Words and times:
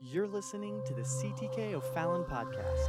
You're 0.00 0.28
listening 0.28 0.80
to 0.86 0.94
the 0.94 1.02
CTK 1.02 1.74
O'Fallon 1.74 2.22
podcast. 2.22 2.86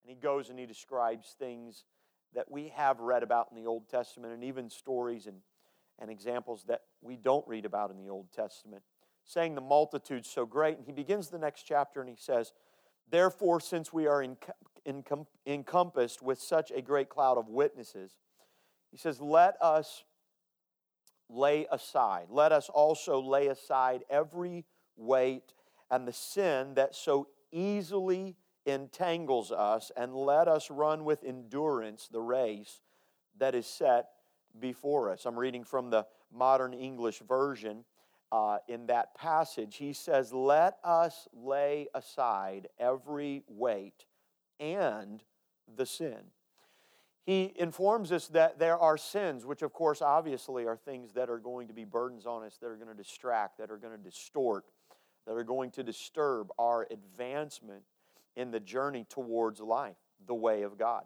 And 0.00 0.06
he 0.06 0.14
goes 0.14 0.48
and 0.48 0.60
he 0.60 0.64
describes 0.64 1.34
things 1.36 1.86
that 2.34 2.48
we 2.48 2.68
have 2.68 3.00
read 3.00 3.24
about 3.24 3.48
in 3.50 3.60
the 3.60 3.68
Old 3.68 3.88
Testament 3.88 4.32
and 4.32 4.44
even 4.44 4.70
stories 4.70 5.26
and, 5.26 5.38
and 5.98 6.08
examples 6.08 6.62
that 6.68 6.82
we 7.02 7.16
don't 7.16 7.46
read 7.48 7.64
about 7.64 7.90
in 7.90 7.98
the 7.98 8.08
Old 8.08 8.30
Testament, 8.30 8.84
saying 9.24 9.56
the 9.56 9.60
multitude's 9.60 10.30
so 10.30 10.46
great. 10.46 10.76
And 10.76 10.86
he 10.86 10.92
begins 10.92 11.30
the 11.30 11.38
next 11.38 11.64
chapter 11.64 12.00
and 12.00 12.08
he 12.08 12.16
says, 12.16 12.52
Therefore, 13.10 13.58
since 13.58 13.92
we 13.92 14.06
are 14.06 14.24
encompassed 15.44 16.22
with 16.22 16.40
such 16.40 16.70
a 16.70 16.80
great 16.80 17.08
cloud 17.08 17.38
of 17.38 17.48
witnesses, 17.48 18.18
he 18.96 18.98
says, 18.98 19.20
Let 19.20 19.60
us 19.60 20.04
lay 21.28 21.66
aside, 21.70 22.28
let 22.30 22.50
us 22.50 22.70
also 22.70 23.20
lay 23.20 23.48
aside 23.48 24.04
every 24.08 24.64
weight 24.96 25.52
and 25.90 26.08
the 26.08 26.14
sin 26.14 26.72
that 26.76 26.94
so 26.94 27.28
easily 27.52 28.36
entangles 28.64 29.52
us, 29.52 29.92
and 29.98 30.14
let 30.14 30.48
us 30.48 30.70
run 30.70 31.04
with 31.04 31.24
endurance 31.24 32.08
the 32.10 32.22
race 32.22 32.80
that 33.38 33.54
is 33.54 33.66
set 33.66 34.06
before 34.58 35.10
us. 35.10 35.26
I'm 35.26 35.38
reading 35.38 35.62
from 35.62 35.90
the 35.90 36.06
modern 36.32 36.72
English 36.72 37.18
version. 37.18 37.84
Uh, 38.32 38.58
in 38.66 38.86
that 38.86 39.14
passage, 39.14 39.76
he 39.76 39.92
says, 39.92 40.32
Let 40.32 40.78
us 40.82 41.28
lay 41.34 41.88
aside 41.94 42.68
every 42.78 43.42
weight 43.46 44.06
and 44.58 45.22
the 45.76 45.84
sin. 45.84 46.30
He 47.26 47.52
informs 47.56 48.12
us 48.12 48.28
that 48.28 48.60
there 48.60 48.78
are 48.78 48.96
sins, 48.96 49.44
which, 49.44 49.62
of 49.62 49.72
course, 49.72 50.00
obviously 50.00 50.64
are 50.64 50.76
things 50.76 51.12
that 51.14 51.28
are 51.28 51.38
going 51.38 51.66
to 51.66 51.74
be 51.74 51.84
burdens 51.84 52.24
on 52.24 52.44
us, 52.44 52.56
that 52.60 52.68
are 52.68 52.76
going 52.76 52.88
to 52.88 52.94
distract, 52.94 53.58
that 53.58 53.68
are 53.68 53.76
going 53.76 53.96
to 53.96 54.02
distort, 54.02 54.64
that 55.26 55.32
are 55.32 55.42
going 55.42 55.72
to 55.72 55.82
disturb 55.82 56.50
our 56.56 56.86
advancement 56.88 57.82
in 58.36 58.52
the 58.52 58.60
journey 58.60 59.04
towards 59.08 59.58
life, 59.58 59.96
the 60.24 60.34
way 60.34 60.62
of 60.62 60.78
God. 60.78 61.02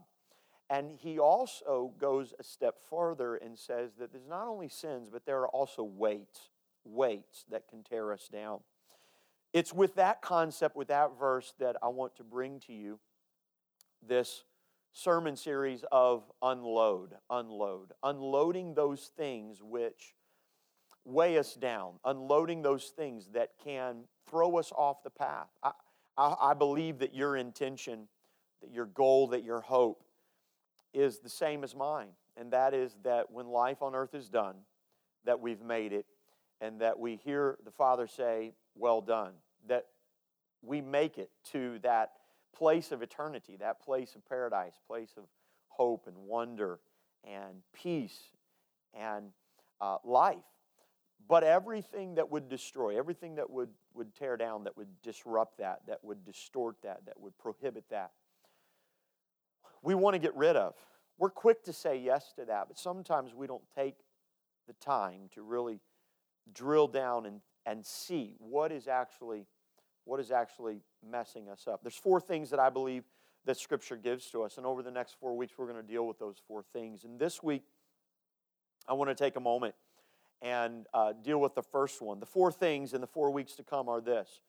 And 0.69 0.93
he 0.93 1.19
also 1.19 1.95
goes 1.99 2.35
a 2.39 2.45
step 2.45 2.77
further 2.91 3.37
and 3.37 3.59
says 3.59 3.93
that 3.99 4.13
there's 4.13 4.29
not 4.29 4.47
only 4.47 4.69
sins, 4.69 5.09
but 5.11 5.25
there 5.25 5.41
are 5.41 5.49
also 5.49 5.83
weights, 5.83 6.51
weights 6.85 7.47
that 7.51 7.67
can 7.67 7.83
tear 7.83 8.13
us 8.13 8.29
down. 8.31 8.61
It's 9.55 9.73
with 9.73 9.95
that 9.95 10.21
concept, 10.21 10.77
with 10.77 10.89
that 10.89 11.19
verse, 11.19 11.55
that 11.59 11.77
I 11.83 11.89
want 11.89 12.15
to 12.17 12.25
bring 12.25 12.61
to 12.67 12.75
you 12.75 13.01
this 14.07 14.45
sermon 14.93 15.37
series 15.37 15.85
of 15.93 16.25
unload, 16.43 17.15
unload, 17.29 17.93
unloading 18.03 18.75
those 18.75 19.11
things 19.17 19.63
which 19.63 20.15
weigh 21.05 21.39
us 21.39 21.55
down, 21.55 21.95
unloading 22.05 22.63
those 22.63 22.87
things 22.97 23.29
that 23.33 23.51
can 23.63 24.05
throw 24.29 24.57
us 24.59 24.73
off 24.77 25.03
the 25.03 25.11
path. 25.11 25.49
I, 25.63 25.73
I, 26.17 26.35
I 26.41 26.55
believe 26.55 26.99
that 26.99 27.15
your 27.15 27.37
intention, 27.37 28.09
that 28.63 28.73
your 28.73 28.87
goal, 28.87 29.29
that 29.29 29.45
your 29.45 29.61
hope 29.61 30.05
is 30.93 31.21
the 31.21 31.31
same 31.31 31.65
as 31.65 31.75
mine, 31.75 32.11
and 32.37 32.53
that 32.53 32.75
is 32.75 32.97
that 33.05 33.31
when 33.31 33.47
life 33.47 33.83
on 33.83 33.95
earth 33.95 34.15
is 34.15 34.29
done, 34.29 34.57
that 35.25 35.41
we've 35.41 35.63
made 35.63 35.93
it, 35.93 36.07
and 36.61 36.81
that 36.81 36.99
we 36.99 37.17
hear 37.17 37.59
the 37.65 37.71
Father 37.71 38.07
say, 38.07 38.53
Well 38.75 39.01
done, 39.01 39.33
that 39.69 39.87
we 40.63 40.81
make 40.81 41.17
it 41.17 41.31
to 41.53 41.79
that 41.83 42.13
place 42.57 42.93
of 42.93 43.03
eternity, 43.03 43.57
that 43.57 43.81
place 43.81 44.15
of 44.15 44.27
paradise, 44.29 44.75
place 44.87 45.13
of 45.17 45.25
hope 45.69 46.07
and 46.07 46.17
wonder 46.17 46.81
and 47.25 47.63
peace 47.73 48.19
and 48.95 49.33
uh, 49.81 49.97
life. 50.05 50.39
But 51.29 51.45
everything 51.45 52.17
that 52.17 52.31
would 52.31 52.49
destroy, 52.49 52.99
everything 52.99 53.37
that 53.37 53.51
would, 53.51 53.71
would 53.95 54.15
tear 54.15 54.37
down, 54.37 54.65
that 54.65 54.77
would 54.77 54.89
disrupt 55.03 55.59
that, 55.59 55.81
that 55.87 56.03
would 56.03 56.25
distort 56.25 56.77
that, 56.83 57.07
that 57.07 57.21
would 57.21 57.37
prohibit 57.39 57.85
that, 57.91 58.11
we 59.83 59.95
want 59.95 60.15
to 60.15 60.19
get 60.19 60.35
rid 60.37 60.57
of. 60.57 60.75
We're 61.19 61.31
quick 61.31 61.65
to 61.65 61.73
say 61.73 61.99
yes 61.99 62.33
to 62.37 62.45
that, 62.47 62.69
but 62.69 62.79
sometimes 62.79 63.35
we 63.35 63.47
don't 63.47 63.63
take 63.75 63.97
the 64.67 64.73
time 64.75 65.29
to 65.35 65.43
really 65.43 65.81
drill 66.53 66.89
down 66.89 67.27
and, 67.27 67.41
and 67.67 67.85
see 67.85 68.37
what 68.39 68.73
is 68.73 68.89
actually 68.89 69.47
what 70.11 70.19
is 70.19 70.33
actually 70.33 70.83
messing 71.09 71.49
us 71.49 71.69
up. 71.69 71.83
There's 71.85 71.95
four 71.95 72.21
things 72.21 72.51
that 72.51 72.59
I 72.59 72.69
believe 72.69 73.05
that 73.45 73.57
Scripture 73.57 73.97
gives 73.97 74.29
to 74.33 74.43
us, 74.43 74.57
and 74.57 74.67
over 74.67 74.83
the 74.83 74.91
next 74.91 75.15
four 75.21 75.37
weeks, 75.37 75.53
we're 75.57 75.71
going 75.71 75.81
to 75.81 75.87
deal 75.87 76.05
with 76.05 76.19
those 76.19 76.43
four 76.49 76.65
things. 76.73 77.05
And 77.05 77.17
this 77.17 77.45
week, 77.45 77.63
I 78.89 78.95
want 78.95 79.09
to 79.09 79.15
take 79.15 79.37
a 79.37 79.41
moment 79.41 79.77
and 80.43 80.89
uh, 80.93 81.13
deal 81.13 81.41
with 81.41 81.55
the 81.55 81.63
first 81.63 82.03
one. 82.03 82.19
The 82.19 82.27
four 82.27 82.51
things 82.51 82.93
in 82.93 83.01
the 83.01 83.07
four 83.07 83.31
weeks 83.31 83.55
to 83.55 83.63
come 83.63 83.89
are 83.89 84.01
this 84.01 84.41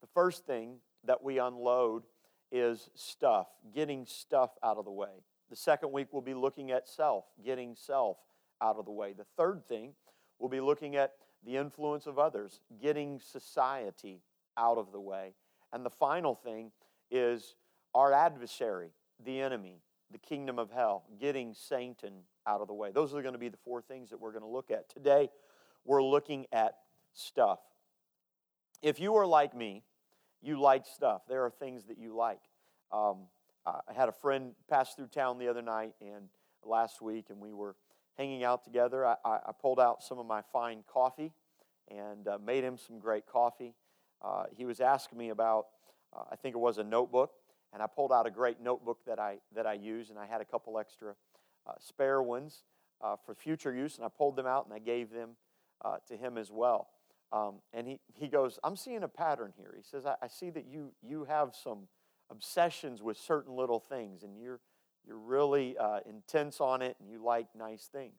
the 0.00 0.06
first 0.14 0.46
thing 0.46 0.76
that 1.04 1.22
we 1.22 1.38
unload 1.38 2.04
is 2.50 2.88
stuff, 2.94 3.48
getting 3.74 4.06
stuff 4.06 4.52
out 4.64 4.78
of 4.78 4.86
the 4.86 4.90
way. 4.90 5.22
The 5.50 5.56
second 5.56 5.92
week, 5.92 6.08
we'll 6.12 6.22
be 6.22 6.32
looking 6.32 6.70
at 6.70 6.88
self, 6.88 7.26
getting 7.44 7.74
self 7.74 8.16
out 8.62 8.76
of 8.76 8.86
the 8.86 8.90
way. 8.90 9.12
The 9.12 9.26
third 9.36 9.66
thing, 9.68 9.92
we'll 10.38 10.48
be 10.48 10.60
looking 10.60 10.96
at 10.96 11.12
the 11.44 11.58
influence 11.58 12.06
of 12.06 12.18
others, 12.18 12.62
getting 12.80 13.20
society 13.20 14.22
out 14.56 14.78
of 14.78 14.92
the 14.92 15.00
way. 15.00 15.34
And 15.72 15.84
the 15.84 15.90
final 15.90 16.34
thing 16.34 16.72
is 17.10 17.54
our 17.94 18.12
adversary, 18.12 18.90
the 19.24 19.40
enemy, 19.40 19.82
the 20.10 20.18
kingdom 20.18 20.58
of 20.58 20.70
hell, 20.70 21.04
getting 21.20 21.54
Satan 21.54 22.22
out 22.46 22.60
of 22.60 22.68
the 22.68 22.74
way. 22.74 22.90
Those 22.92 23.14
are 23.14 23.22
going 23.22 23.34
to 23.34 23.38
be 23.38 23.48
the 23.48 23.58
four 23.64 23.80
things 23.82 24.10
that 24.10 24.20
we're 24.20 24.32
going 24.32 24.42
to 24.42 24.48
look 24.48 24.70
at. 24.70 24.88
Today, 24.88 25.28
we're 25.84 26.02
looking 26.02 26.46
at 26.52 26.74
stuff. 27.12 27.60
If 28.82 28.98
you 28.98 29.16
are 29.16 29.26
like 29.26 29.54
me, 29.54 29.84
you 30.42 30.58
like 30.60 30.86
stuff. 30.86 31.22
There 31.28 31.44
are 31.44 31.50
things 31.50 31.84
that 31.86 31.98
you 31.98 32.16
like. 32.16 32.40
Um, 32.92 33.26
I 33.66 33.92
had 33.94 34.08
a 34.08 34.12
friend 34.12 34.52
pass 34.68 34.94
through 34.94 35.08
town 35.08 35.38
the 35.38 35.48
other 35.48 35.62
night 35.62 35.92
and 36.00 36.28
last 36.64 37.02
week, 37.02 37.26
and 37.28 37.40
we 37.40 37.52
were 37.52 37.76
hanging 38.16 38.42
out 38.42 38.64
together. 38.64 39.06
I, 39.06 39.16
I 39.24 39.52
pulled 39.60 39.78
out 39.78 40.02
some 40.02 40.18
of 40.18 40.26
my 40.26 40.42
fine 40.52 40.82
coffee 40.90 41.32
and 41.88 42.26
uh, 42.26 42.38
made 42.44 42.64
him 42.64 42.78
some 42.78 42.98
great 42.98 43.26
coffee 43.26 43.74
uh, 44.22 44.44
he 44.56 44.64
was 44.64 44.80
asking 44.80 45.18
me 45.18 45.30
about, 45.30 45.66
uh, 46.14 46.24
I 46.30 46.36
think 46.36 46.54
it 46.54 46.58
was 46.58 46.78
a 46.78 46.84
notebook, 46.84 47.32
and 47.72 47.82
I 47.82 47.86
pulled 47.86 48.12
out 48.12 48.26
a 48.26 48.30
great 48.30 48.60
notebook 48.60 48.98
that 49.06 49.18
I, 49.18 49.38
that 49.54 49.66
I 49.66 49.74
use, 49.74 50.10
and 50.10 50.18
I 50.18 50.26
had 50.26 50.40
a 50.40 50.44
couple 50.44 50.78
extra 50.78 51.14
uh, 51.66 51.72
spare 51.78 52.22
ones 52.22 52.64
uh, 53.00 53.16
for 53.24 53.34
future 53.34 53.74
use, 53.74 53.96
and 53.96 54.04
I 54.04 54.08
pulled 54.08 54.36
them 54.36 54.46
out 54.46 54.66
and 54.66 54.74
I 54.74 54.78
gave 54.78 55.10
them 55.10 55.30
uh, 55.84 55.96
to 56.08 56.16
him 56.16 56.36
as 56.36 56.50
well. 56.50 56.88
Um, 57.32 57.56
and 57.72 57.86
he, 57.86 58.00
he 58.14 58.26
goes, 58.26 58.58
I'm 58.64 58.76
seeing 58.76 59.02
a 59.04 59.08
pattern 59.08 59.52
here. 59.56 59.72
He 59.76 59.82
says, 59.82 60.04
I, 60.04 60.16
I 60.20 60.26
see 60.26 60.50
that 60.50 60.66
you, 60.66 60.92
you 61.00 61.24
have 61.24 61.54
some 61.54 61.86
obsessions 62.28 63.02
with 63.02 63.16
certain 63.16 63.54
little 63.54 63.78
things, 63.78 64.24
and 64.24 64.36
you're, 64.36 64.60
you're 65.06 65.18
really 65.18 65.76
uh, 65.78 66.00
intense 66.08 66.60
on 66.60 66.82
it, 66.82 66.96
and 67.00 67.08
you 67.08 67.22
like 67.22 67.46
nice 67.56 67.88
things. 67.90 68.18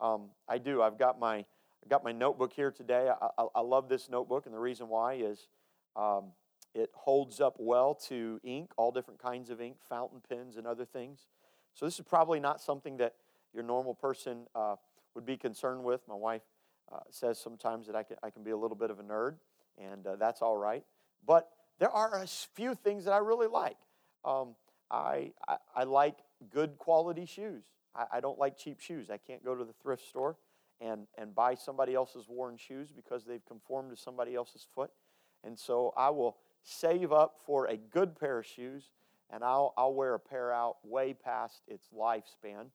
Um, 0.00 0.26
I 0.48 0.58
do. 0.58 0.82
I've 0.82 0.98
got 0.98 1.18
my 1.18 1.46
I 1.84 1.88
got 1.88 2.02
my 2.02 2.12
notebook 2.12 2.52
here 2.52 2.70
today. 2.70 3.10
I, 3.10 3.28
I, 3.38 3.46
I, 3.56 3.60
love 3.60 3.88
this 3.88 4.08
notebook, 4.08 4.46
and 4.46 4.54
the 4.54 4.58
reason 4.58 4.88
why 4.88 5.14
is 5.14 5.48
um, 5.96 6.32
it 6.74 6.90
holds 6.94 7.40
up 7.40 7.56
well 7.58 7.94
to 8.08 8.40
ink, 8.42 8.70
all 8.76 8.90
different 8.90 9.20
kinds 9.20 9.50
of 9.50 9.60
ink, 9.60 9.76
fountain 9.88 10.20
pens, 10.26 10.56
and 10.56 10.66
other 10.66 10.86
things. 10.86 11.26
So, 11.74 11.84
this 11.84 11.98
is 11.98 12.04
probably 12.06 12.40
not 12.40 12.60
something 12.62 12.96
that 12.98 13.16
your 13.52 13.64
normal 13.64 13.94
person 13.94 14.46
uh, 14.54 14.76
would 15.14 15.26
be 15.26 15.36
concerned 15.36 15.84
with. 15.84 16.00
My 16.08 16.14
wife 16.14 16.42
uh, 16.90 17.00
says 17.10 17.38
sometimes 17.38 17.86
that 17.86 17.96
I 17.96 18.02
can, 18.02 18.16
I 18.22 18.30
can 18.30 18.42
be 18.42 18.50
a 18.50 18.56
little 18.56 18.76
bit 18.76 18.90
of 18.90 18.98
a 18.98 19.02
nerd, 19.02 19.34
and 19.76 20.06
uh, 20.06 20.16
that's 20.16 20.40
all 20.40 20.56
right. 20.56 20.84
But 21.26 21.50
there 21.78 21.90
are 21.90 22.22
a 22.22 22.26
few 22.26 22.74
things 22.74 23.04
that 23.04 23.12
I 23.12 23.18
really 23.18 23.48
like. 23.48 23.76
Um, 24.24 24.54
I, 24.90 25.32
I, 25.46 25.56
I, 25.76 25.84
like 25.84 26.16
good 26.50 26.78
quality 26.78 27.26
shoes. 27.26 27.64
I, 27.94 28.04
I 28.14 28.20
don't 28.20 28.38
like 28.38 28.56
cheap 28.56 28.80
shoes. 28.80 29.10
I 29.10 29.18
can't 29.18 29.44
go 29.44 29.54
to 29.54 29.64
the 29.64 29.74
thrift 29.82 30.08
store 30.08 30.36
and, 30.84 31.06
and 31.16 31.34
buy 31.34 31.54
somebody 31.54 31.94
else's 31.94 32.28
worn 32.28 32.56
shoes 32.56 32.92
because 32.92 33.24
they've 33.24 33.44
conformed 33.46 33.90
to 33.90 33.96
somebody 33.96 34.34
else's 34.34 34.66
foot. 34.74 34.90
And 35.42 35.58
so 35.58 35.92
I 35.96 36.10
will 36.10 36.36
save 36.62 37.12
up 37.12 37.36
for 37.44 37.66
a 37.66 37.76
good 37.76 38.18
pair 38.18 38.38
of 38.38 38.46
shoes 38.46 38.90
and 39.30 39.42
I'll, 39.42 39.72
I'll 39.76 39.94
wear 39.94 40.14
a 40.14 40.20
pair 40.20 40.52
out 40.52 40.76
way 40.84 41.14
past 41.14 41.62
its 41.66 41.88
lifespan 41.96 42.66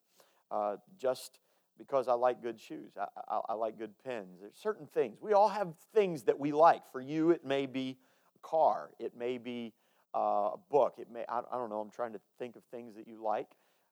uh, 0.52 0.78
just 0.98 1.40
because 1.78 2.08
I 2.08 2.14
like 2.14 2.42
good 2.42 2.60
shoes. 2.60 2.92
I, 3.00 3.06
I, 3.30 3.40
I, 3.50 3.54
like 3.54 3.78
good 3.78 3.94
pens. 4.04 4.40
There's 4.42 4.56
certain 4.56 4.88
things. 4.88 5.20
We 5.22 5.34
all 5.34 5.48
have 5.48 5.70
things 5.94 6.24
that 6.24 6.38
we 6.38 6.52
like. 6.52 6.92
For 6.92 7.00
you, 7.00 7.30
it 7.30 7.46
may 7.46 7.68
be 7.68 7.98
a 8.36 8.48
car, 8.48 8.90
it 9.00 9.16
may 9.16 9.38
be 9.38 9.74
uh, 10.16 10.52
a 10.54 10.58
book, 10.70 10.96
it 10.98 11.08
may, 11.12 11.24
I, 11.30 11.40
I, 11.40 11.58
don't 11.58 11.70
know, 11.70 11.80
I'm 11.80 11.92
trying 11.92 12.14
to 12.14 12.20
think 12.40 12.56
of 12.56 12.64
things 12.72 12.96
that 12.96 13.08
you 13.08 13.24
like. 13.24 13.48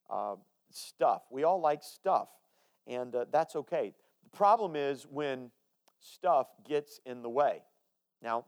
Uh, 0.10 0.36
stuff. 0.72 1.22
We 1.32 1.44
all 1.44 1.62
like 1.62 1.84
stuff 1.84 2.28
and 2.88 3.14
uh, 3.14 3.26
that's 3.32 3.56
okay. 3.56 3.94
The 4.30 4.38
problem 4.38 4.76
is 4.76 5.08
when 5.10 5.52
stuff 6.00 6.48
gets 6.68 7.00
in 7.06 7.22
the 7.22 7.30
way. 7.30 7.62
Now, 8.22 8.46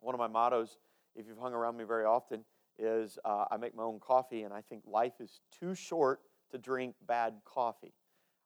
one 0.00 0.14
of 0.14 0.18
my 0.18 0.26
mottos, 0.26 0.78
if 1.14 1.26
you've 1.26 1.38
hung 1.38 1.54
around 1.54 1.76
me 1.76 1.84
very 1.84 2.04
often, 2.04 2.44
is 2.78 3.18
uh, 3.24 3.44
I 3.50 3.56
make 3.58 3.76
my 3.76 3.84
own 3.84 4.00
coffee, 4.00 4.42
and 4.42 4.52
I 4.52 4.60
think 4.60 4.82
life 4.86 5.14
is 5.20 5.40
too 5.58 5.74
short 5.74 6.20
to 6.50 6.58
drink 6.58 6.94
bad 7.06 7.34
coffee. 7.44 7.92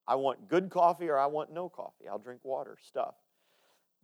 I 0.06 0.16
want 0.16 0.48
good 0.48 0.68
coffee 0.68 1.08
or 1.08 1.18
I 1.18 1.26
want 1.26 1.52
no 1.52 1.68
coffee. 1.68 2.08
I'll 2.10 2.18
drink 2.18 2.40
water, 2.42 2.76
stuff. 2.82 3.14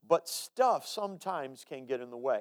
But 0.07 0.29
stuff 0.29 0.87
sometimes 0.87 1.65
can 1.69 1.85
get 1.87 2.01
in 2.01 2.11
the 2.11 2.17
way. 2.17 2.41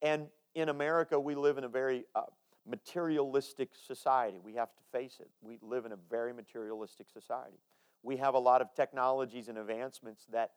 And 0.00 0.28
in 0.54 0.70
America, 0.70 1.20
we 1.20 1.34
live 1.34 1.58
in 1.58 1.64
a 1.64 1.68
very 1.68 2.04
uh, 2.14 2.22
materialistic 2.66 3.70
society. 3.74 4.38
We 4.42 4.54
have 4.54 4.68
to 4.76 4.82
face 4.92 5.18
it. 5.20 5.28
We 5.42 5.58
live 5.60 5.84
in 5.84 5.92
a 5.92 5.98
very 6.08 6.32
materialistic 6.32 7.08
society. 7.10 7.58
We 8.02 8.16
have 8.16 8.34
a 8.34 8.38
lot 8.38 8.60
of 8.60 8.74
technologies 8.74 9.48
and 9.48 9.58
advancements 9.58 10.26
that 10.32 10.50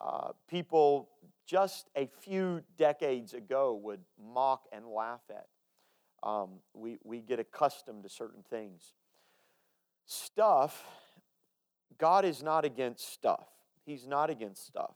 uh, 0.00 0.30
people 0.48 1.10
just 1.46 1.88
a 1.96 2.08
few 2.20 2.62
decades 2.76 3.34
ago 3.34 3.78
would 3.82 4.00
mock 4.32 4.64
and 4.72 4.86
laugh 4.86 5.22
at. 5.30 5.46
Um, 6.22 6.60
we, 6.74 6.98
we 7.04 7.20
get 7.20 7.38
accustomed 7.38 8.04
to 8.04 8.08
certain 8.08 8.42
things. 8.48 8.94
Stuff, 10.06 10.84
God 11.98 12.24
is 12.24 12.42
not 12.42 12.64
against 12.64 13.12
stuff. 13.12 13.46
He's 13.84 14.06
not 14.06 14.30
against 14.30 14.66
stuff. 14.66 14.94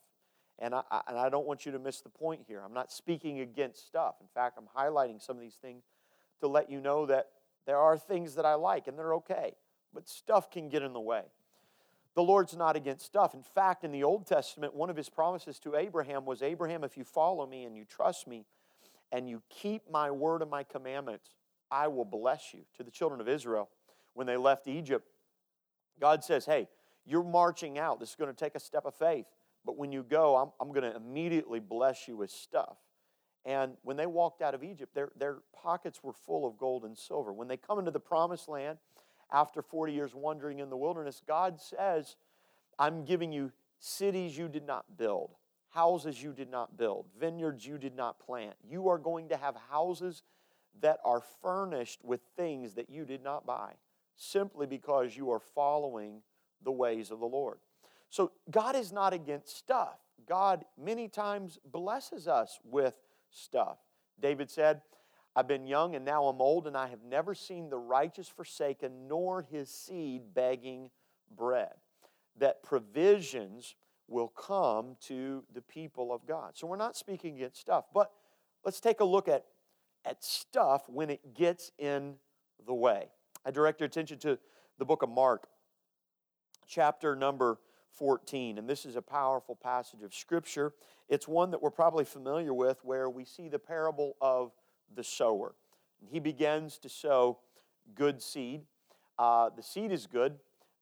And 0.58 0.74
I, 0.74 0.82
and 1.06 1.18
I 1.18 1.28
don't 1.28 1.46
want 1.46 1.66
you 1.66 1.72
to 1.72 1.78
miss 1.78 2.00
the 2.00 2.08
point 2.08 2.42
here. 2.46 2.62
I'm 2.64 2.72
not 2.72 2.90
speaking 2.90 3.40
against 3.40 3.86
stuff. 3.86 4.16
In 4.20 4.28
fact, 4.34 4.58
I'm 4.58 4.68
highlighting 4.76 5.20
some 5.20 5.36
of 5.36 5.42
these 5.42 5.56
things 5.60 5.84
to 6.40 6.48
let 6.48 6.70
you 6.70 6.80
know 6.80 7.06
that 7.06 7.26
there 7.66 7.78
are 7.78 7.98
things 7.98 8.34
that 8.36 8.46
I 8.46 8.54
like 8.54 8.86
and 8.86 8.98
they're 8.98 9.14
okay, 9.14 9.52
but 9.92 10.08
stuff 10.08 10.50
can 10.50 10.68
get 10.68 10.82
in 10.82 10.92
the 10.92 11.00
way. 11.00 11.24
The 12.16 12.22
Lord's 12.22 12.56
not 12.56 12.76
against 12.76 13.04
stuff. 13.04 13.34
In 13.34 13.42
fact, 13.42 13.84
in 13.84 13.92
the 13.92 14.02
Old 14.02 14.26
Testament, 14.26 14.74
one 14.74 14.88
of 14.88 14.96
his 14.96 15.10
promises 15.10 15.58
to 15.60 15.76
Abraham 15.76 16.24
was 16.24 16.42
Abraham, 16.42 16.82
if 16.82 16.96
you 16.96 17.04
follow 17.04 17.46
me 17.46 17.64
and 17.64 17.76
you 17.76 17.84
trust 17.84 18.26
me 18.26 18.46
and 19.12 19.28
you 19.28 19.42
keep 19.50 19.82
my 19.90 20.10
word 20.10 20.40
and 20.40 20.50
my 20.50 20.64
commandments, 20.64 21.28
I 21.70 21.88
will 21.88 22.06
bless 22.06 22.54
you. 22.54 22.60
To 22.78 22.82
the 22.82 22.90
children 22.90 23.20
of 23.20 23.28
Israel, 23.28 23.68
when 24.14 24.26
they 24.26 24.38
left 24.38 24.66
Egypt, 24.66 25.06
God 26.00 26.24
says, 26.24 26.46
Hey, 26.46 26.68
you're 27.04 27.22
marching 27.22 27.78
out. 27.78 28.00
This 28.00 28.10
is 28.10 28.16
going 28.16 28.34
to 28.34 28.44
take 28.44 28.54
a 28.54 28.60
step 28.60 28.86
of 28.86 28.94
faith. 28.94 29.26
But 29.66 29.76
when 29.76 29.92
you 29.92 30.02
go, 30.02 30.36
I'm, 30.36 30.48
I'm 30.58 30.68
going 30.72 30.90
to 30.90 30.96
immediately 30.96 31.60
bless 31.60 32.08
you 32.08 32.16
with 32.16 32.30
stuff. 32.30 32.78
And 33.44 33.74
when 33.82 33.96
they 33.96 34.06
walked 34.06 34.40
out 34.40 34.54
of 34.54 34.64
Egypt, 34.64 34.94
their, 34.94 35.10
their 35.16 35.38
pockets 35.54 36.02
were 36.02 36.12
full 36.12 36.46
of 36.46 36.56
gold 36.56 36.84
and 36.84 36.96
silver. 36.96 37.32
When 37.32 37.46
they 37.46 37.56
come 37.56 37.78
into 37.78 37.90
the 37.90 38.00
promised 38.00 38.48
land, 38.48 38.78
after 39.32 39.62
40 39.62 39.92
years 39.92 40.14
wandering 40.14 40.60
in 40.60 40.70
the 40.70 40.76
wilderness, 40.76 41.22
God 41.26 41.60
says, 41.60 42.16
I'm 42.78 43.04
giving 43.04 43.32
you 43.32 43.52
cities 43.78 44.36
you 44.36 44.48
did 44.48 44.66
not 44.66 44.96
build, 44.96 45.30
houses 45.70 46.22
you 46.22 46.32
did 46.32 46.50
not 46.50 46.76
build, 46.76 47.06
vineyards 47.18 47.66
you 47.66 47.78
did 47.78 47.94
not 47.94 48.18
plant. 48.18 48.54
You 48.68 48.88
are 48.88 48.98
going 48.98 49.28
to 49.30 49.36
have 49.36 49.56
houses 49.70 50.22
that 50.80 50.98
are 51.04 51.22
furnished 51.42 52.04
with 52.04 52.20
things 52.36 52.74
that 52.74 52.90
you 52.90 53.04
did 53.04 53.22
not 53.22 53.46
buy, 53.46 53.72
simply 54.14 54.66
because 54.66 55.16
you 55.16 55.30
are 55.30 55.40
following 55.40 56.22
the 56.62 56.72
ways 56.72 57.10
of 57.10 57.20
the 57.20 57.26
Lord. 57.26 57.58
So 58.10 58.32
God 58.50 58.76
is 58.76 58.92
not 58.92 59.12
against 59.12 59.56
stuff. 59.56 59.98
God 60.28 60.64
many 60.78 61.08
times 61.08 61.58
blesses 61.64 62.28
us 62.28 62.58
with 62.64 62.94
stuff. 63.30 63.78
David 64.20 64.50
said, 64.50 64.80
I've 65.36 65.46
been 65.46 65.66
young 65.66 65.94
and 65.94 66.04
now 66.04 66.24
I'm 66.24 66.40
old, 66.40 66.66
and 66.66 66.74
I 66.74 66.88
have 66.88 67.04
never 67.06 67.34
seen 67.34 67.68
the 67.68 67.76
righteous 67.76 68.26
forsaken, 68.26 69.06
nor 69.06 69.42
his 69.42 69.68
seed 69.70 70.34
begging 70.34 70.90
bread. 71.36 71.74
That 72.38 72.62
provisions 72.62 73.74
will 74.08 74.28
come 74.28 74.96
to 75.02 75.44
the 75.52 75.60
people 75.60 76.10
of 76.10 76.26
God. 76.26 76.52
So 76.56 76.66
we're 76.66 76.76
not 76.76 76.96
speaking 76.96 77.36
against 77.36 77.60
stuff, 77.60 77.84
but 77.92 78.10
let's 78.64 78.80
take 78.80 79.00
a 79.00 79.04
look 79.04 79.28
at, 79.28 79.44
at 80.06 80.24
stuff 80.24 80.88
when 80.88 81.10
it 81.10 81.34
gets 81.34 81.70
in 81.78 82.14
the 82.64 82.74
way. 82.74 83.10
I 83.44 83.50
direct 83.50 83.80
your 83.80 83.88
attention 83.88 84.18
to 84.20 84.38
the 84.78 84.86
book 84.86 85.02
of 85.02 85.10
Mark, 85.10 85.48
chapter 86.66 87.14
number 87.14 87.58
14. 87.96 88.56
And 88.56 88.68
this 88.68 88.86
is 88.86 88.96
a 88.96 89.02
powerful 89.02 89.54
passage 89.54 90.02
of 90.02 90.14
Scripture. 90.14 90.72
It's 91.08 91.28
one 91.28 91.50
that 91.50 91.60
we're 91.60 91.70
probably 91.70 92.04
familiar 92.04 92.54
with 92.54 92.78
where 92.84 93.10
we 93.10 93.24
see 93.24 93.48
the 93.48 93.58
parable 93.58 94.16
of 94.20 94.52
the 94.94 95.04
sower. 95.04 95.54
He 96.10 96.20
begins 96.20 96.78
to 96.78 96.88
sow 96.88 97.38
good 97.94 98.22
seed. 98.22 98.62
Uh, 99.18 99.50
the 99.54 99.62
seed 99.62 99.92
is 99.92 100.06
good, 100.06 100.38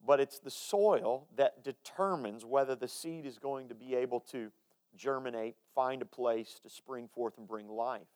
but 0.07 0.21
it's 0.21 0.39
the 0.39 0.51
soil 0.51 1.27
that 1.37 1.65
determines 1.65 2.45
whether 2.45 2.75
the 2.75 2.89
seed 2.89 3.27
is 3.27 3.39
going 3.39 3.69
to 3.69 3.75
be 3.75 3.95
able 3.95 4.21
to 4.21 4.51
germinate, 4.97 5.57
find 5.75 6.03
a 6.03 6.07
place 6.07 6.61
to 6.63 6.69
spring 6.69 7.09
forth 7.13 7.39
and 7.39 7.49
bring 7.49 7.69
life. 7.69 8.07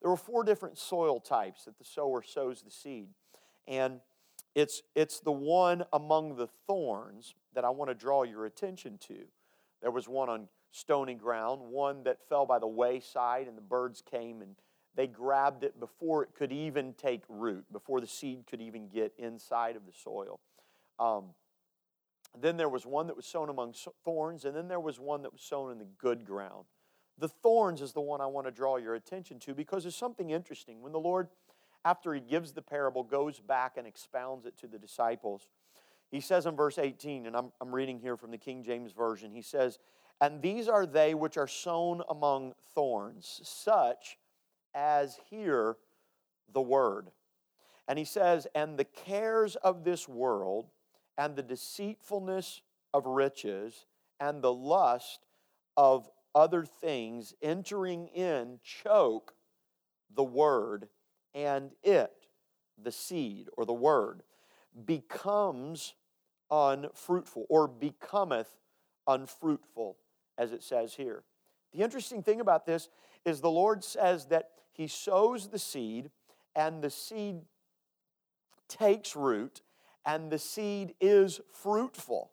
There 0.00 0.10
are 0.10 0.16
four 0.16 0.44
different 0.44 0.78
soil 0.78 1.20
types 1.20 1.64
that 1.64 1.78
the 1.78 1.84
sower 1.84 2.22
sows 2.22 2.62
the 2.62 2.70
seed. 2.70 3.08
And 3.66 4.00
it's, 4.54 4.82
it's 4.94 5.20
the 5.20 5.32
one 5.32 5.84
among 5.92 6.36
the 6.36 6.48
thorns 6.66 7.34
that 7.54 7.64
I 7.64 7.70
want 7.70 7.90
to 7.90 7.94
draw 7.94 8.22
your 8.22 8.44
attention 8.44 8.98
to. 9.08 9.16
There 9.80 9.90
was 9.90 10.08
one 10.08 10.28
on 10.28 10.48
stony 10.70 11.14
ground, 11.14 11.60
one 11.62 12.02
that 12.04 12.18
fell 12.28 12.46
by 12.46 12.58
the 12.58 12.66
wayside, 12.66 13.48
and 13.48 13.56
the 13.56 13.62
birds 13.62 14.02
came 14.02 14.42
and 14.42 14.56
they 14.96 15.06
grabbed 15.06 15.64
it 15.64 15.78
before 15.80 16.22
it 16.22 16.30
could 16.36 16.52
even 16.52 16.94
take 16.94 17.22
root, 17.28 17.64
before 17.72 18.00
the 18.00 18.06
seed 18.06 18.44
could 18.48 18.60
even 18.60 18.88
get 18.88 19.12
inside 19.18 19.76
of 19.76 19.86
the 19.86 19.92
soil. 19.92 20.40
Um, 20.98 21.30
then 22.40 22.56
there 22.56 22.68
was 22.68 22.86
one 22.86 23.06
that 23.08 23.16
was 23.16 23.26
sown 23.26 23.48
among 23.48 23.74
thorns, 24.04 24.44
and 24.44 24.56
then 24.56 24.68
there 24.68 24.80
was 24.80 24.98
one 24.98 25.22
that 25.22 25.32
was 25.32 25.42
sown 25.42 25.70
in 25.72 25.78
the 25.78 25.86
good 25.98 26.24
ground. 26.24 26.64
The 27.18 27.28
thorns 27.28 27.80
is 27.80 27.92
the 27.92 28.00
one 28.00 28.20
I 28.20 28.26
want 28.26 28.46
to 28.46 28.50
draw 28.50 28.76
your 28.76 28.94
attention 28.94 29.38
to 29.40 29.54
because 29.54 29.84
there's 29.84 29.94
something 29.94 30.30
interesting. 30.30 30.82
When 30.82 30.92
the 30.92 30.98
Lord, 30.98 31.28
after 31.84 32.12
he 32.12 32.20
gives 32.20 32.52
the 32.52 32.62
parable, 32.62 33.04
goes 33.04 33.38
back 33.38 33.76
and 33.76 33.86
expounds 33.86 34.46
it 34.46 34.58
to 34.58 34.66
the 34.66 34.78
disciples, 34.78 35.48
he 36.10 36.20
says 36.20 36.46
in 36.46 36.56
verse 36.56 36.78
18, 36.78 37.26
and 37.26 37.36
I'm, 37.36 37.52
I'm 37.60 37.74
reading 37.74 37.98
here 37.98 38.16
from 38.16 38.30
the 38.30 38.38
King 38.38 38.62
James 38.62 38.92
Version, 38.92 39.32
he 39.32 39.42
says, 39.42 39.78
And 40.20 40.42
these 40.42 40.68
are 40.68 40.86
they 40.86 41.14
which 41.14 41.36
are 41.36 41.48
sown 41.48 42.02
among 42.08 42.54
thorns, 42.74 43.40
such 43.44 44.16
as 44.74 45.18
hear 45.30 45.76
the 46.52 46.60
word. 46.60 47.10
And 47.86 47.98
he 47.98 48.04
says, 48.04 48.46
And 48.54 48.78
the 48.78 48.84
cares 48.84 49.56
of 49.56 49.84
this 49.84 50.08
world, 50.08 50.70
and 51.16 51.36
the 51.36 51.42
deceitfulness 51.42 52.62
of 52.92 53.06
riches, 53.06 53.86
and 54.20 54.42
the 54.42 54.52
lust 54.52 55.26
of 55.76 56.08
other 56.34 56.64
things 56.64 57.34
entering 57.42 58.08
in 58.08 58.58
choke 58.62 59.34
the 60.14 60.24
word, 60.24 60.88
and 61.34 61.72
it, 61.82 62.12
the 62.82 62.92
seed 62.92 63.48
or 63.56 63.64
the 63.64 63.72
word, 63.72 64.22
becomes 64.84 65.94
unfruitful 66.50 67.46
or 67.48 67.68
becometh 67.68 68.48
unfruitful, 69.06 69.96
as 70.38 70.52
it 70.52 70.62
says 70.62 70.94
here. 70.94 71.22
The 71.72 71.82
interesting 71.82 72.22
thing 72.22 72.40
about 72.40 72.66
this 72.66 72.88
is 73.24 73.40
the 73.40 73.50
Lord 73.50 73.82
says 73.82 74.26
that 74.26 74.50
he 74.74 74.88
sows 74.88 75.48
the 75.48 75.58
seed, 75.58 76.10
and 76.54 76.82
the 76.82 76.90
seed 76.90 77.42
takes 78.68 79.16
root, 79.16 79.62
and 80.04 80.30
the 80.30 80.38
seed 80.38 80.94
is 81.00 81.40
fruitful. 81.52 82.32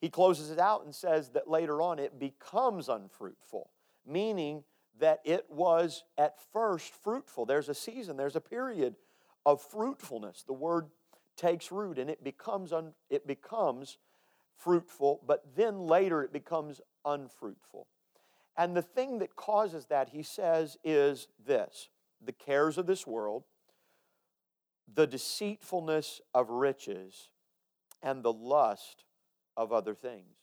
He 0.00 0.10
closes 0.10 0.50
it 0.50 0.58
out 0.58 0.84
and 0.84 0.94
says 0.94 1.30
that 1.30 1.48
later 1.48 1.80
on 1.80 1.98
it 1.98 2.18
becomes 2.18 2.88
unfruitful, 2.88 3.70
meaning 4.06 4.64
that 4.98 5.20
it 5.24 5.46
was 5.48 6.04
at 6.18 6.40
first 6.52 6.92
fruitful. 7.02 7.46
There's 7.46 7.68
a 7.68 7.74
season, 7.74 8.16
there's 8.16 8.36
a 8.36 8.40
period 8.40 8.96
of 9.44 9.62
fruitfulness. 9.62 10.42
The 10.42 10.52
word 10.52 10.88
takes 11.36 11.70
root 11.70 11.98
and 11.98 12.10
it 12.10 12.24
becomes 12.24 12.72
un, 12.72 12.92
it 13.10 13.26
becomes 13.26 13.98
fruitful, 14.56 15.22
but 15.26 15.44
then 15.54 15.80
later 15.80 16.22
it 16.22 16.32
becomes 16.32 16.80
unfruitful. 17.04 17.86
And 18.56 18.76
the 18.76 18.82
thing 18.82 19.18
that 19.18 19.36
causes 19.36 19.86
that, 19.86 20.10
he 20.10 20.22
says, 20.22 20.78
is 20.82 21.28
this 21.46 21.88
the 22.24 22.32
cares 22.32 22.78
of 22.78 22.86
this 22.86 23.06
world, 23.06 23.44
the 24.92 25.06
deceitfulness 25.06 26.20
of 26.34 26.50
riches, 26.50 27.28
and 28.02 28.22
the 28.22 28.32
lust 28.32 29.04
of 29.56 29.72
other 29.72 29.94
things. 29.94 30.36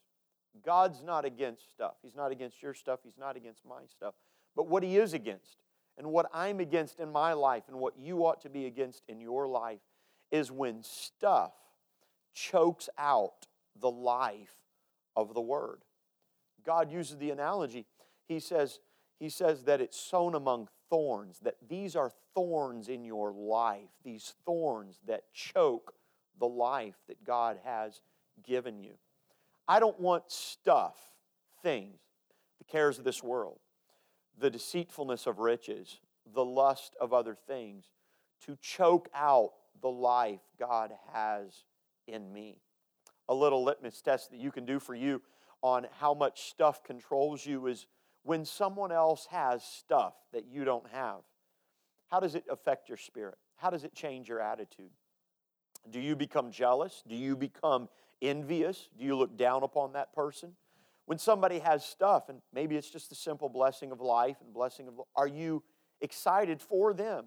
God's 0.63 1.01
not 1.03 1.25
against 1.25 1.72
stuff. 1.72 1.96
He's 2.03 2.15
not 2.15 2.32
against 2.32 2.62
your 2.62 2.74
stuff. 2.74 3.00
He's 3.03 3.17
not 3.17 3.36
against 3.36 3.65
my 3.65 3.82
stuff. 3.89 4.13
But 4.55 4.67
what 4.67 4.84
He 4.84 4.98
is 4.98 5.13
against, 5.13 5.58
and 5.98 6.08
what 6.08 6.29
I'm 6.34 6.60
against 6.60 7.00
in 7.00 7.12
my 7.12 7.34
life, 7.34 7.63
and 7.67 7.77
what 7.79 7.98
you 7.98 8.25
ought 8.25 8.41
to 8.41 8.50
be 8.50 8.67
against 8.67 9.03
in 9.08 9.20
your 9.20 9.48
life, 9.48 9.79
is 10.32 10.51
when 10.51 10.84
stuff 10.84 11.53
chokes 12.34 12.89
out 12.98 13.48
the 13.79 13.89
life 13.89 14.55
of 15.15 15.34
the 15.34 15.41
Word. 15.41 15.79
God 16.65 16.91
uses 16.91 17.17
the 17.17 17.32
analogy 17.32 17.86
he 18.27 18.39
says, 18.39 18.79
he 19.19 19.29
says 19.29 19.63
that 19.63 19.81
it's 19.81 19.99
sown 19.99 20.35
among 20.35 20.69
thorns, 20.89 21.39
that 21.39 21.57
these 21.67 21.95
are 21.95 22.11
thorns 22.33 22.89
in 22.89 23.03
your 23.03 23.31
life, 23.31 23.89
these 24.03 24.33
thorns 24.45 24.99
that 25.07 25.31
choke 25.33 25.93
the 26.39 26.47
life 26.47 26.95
that 27.07 27.23
God 27.23 27.59
has 27.63 28.01
given 28.45 28.79
you. 28.79 28.93
I 29.67 29.79
don't 29.79 29.99
want 29.99 30.31
stuff, 30.31 30.95
things, 31.61 31.99
the 32.57 32.65
cares 32.65 32.97
of 32.97 33.05
this 33.05 33.23
world, 33.23 33.59
the 34.37 34.49
deceitfulness 34.49 35.27
of 35.27 35.39
riches, 35.39 35.99
the 36.33 36.45
lust 36.45 36.95
of 36.99 37.13
other 37.13 37.35
things 37.35 37.85
to 38.45 38.57
choke 38.61 39.09
out 39.13 39.51
the 39.81 39.89
life 39.89 40.41
God 40.59 40.91
has 41.13 41.63
in 42.07 42.33
me. 42.33 42.57
A 43.29 43.33
little 43.33 43.63
litmus 43.63 44.01
test 44.01 44.31
that 44.31 44.39
you 44.39 44.51
can 44.51 44.65
do 44.65 44.79
for 44.79 44.95
you 44.95 45.21
on 45.61 45.87
how 45.99 46.13
much 46.13 46.49
stuff 46.49 46.83
controls 46.83 47.45
you 47.45 47.67
is 47.67 47.87
when 48.23 48.45
someone 48.45 48.91
else 48.91 49.27
has 49.31 49.63
stuff 49.63 50.13
that 50.31 50.45
you 50.51 50.63
don't 50.65 50.87
have. 50.91 51.19
How 52.09 52.19
does 52.19 52.35
it 52.35 52.45
affect 52.49 52.89
your 52.89 52.97
spirit? 52.97 53.37
How 53.57 53.69
does 53.69 53.83
it 53.83 53.93
change 53.93 54.29
your 54.29 54.39
attitude? 54.39 54.91
Do 55.89 55.99
you 55.99 56.15
become 56.15 56.51
jealous? 56.51 57.03
Do 57.07 57.15
you 57.15 57.35
become 57.35 57.89
envious? 58.21 58.89
Do 58.97 59.03
you 59.03 59.15
look 59.15 59.37
down 59.37 59.63
upon 59.63 59.93
that 59.93 60.13
person? 60.13 60.53
When 61.05 61.17
somebody 61.17 61.59
has 61.59 61.83
stuff, 61.83 62.29
and 62.29 62.41
maybe 62.53 62.77
it's 62.77 62.89
just 62.89 63.09
the 63.09 63.15
simple 63.15 63.49
blessing 63.49 63.91
of 63.91 63.99
life 63.99 64.37
and 64.41 64.53
blessing 64.53 64.87
of, 64.87 65.01
are 65.15 65.27
you 65.27 65.63
excited 65.99 66.61
for 66.61 66.93
them? 66.93 67.25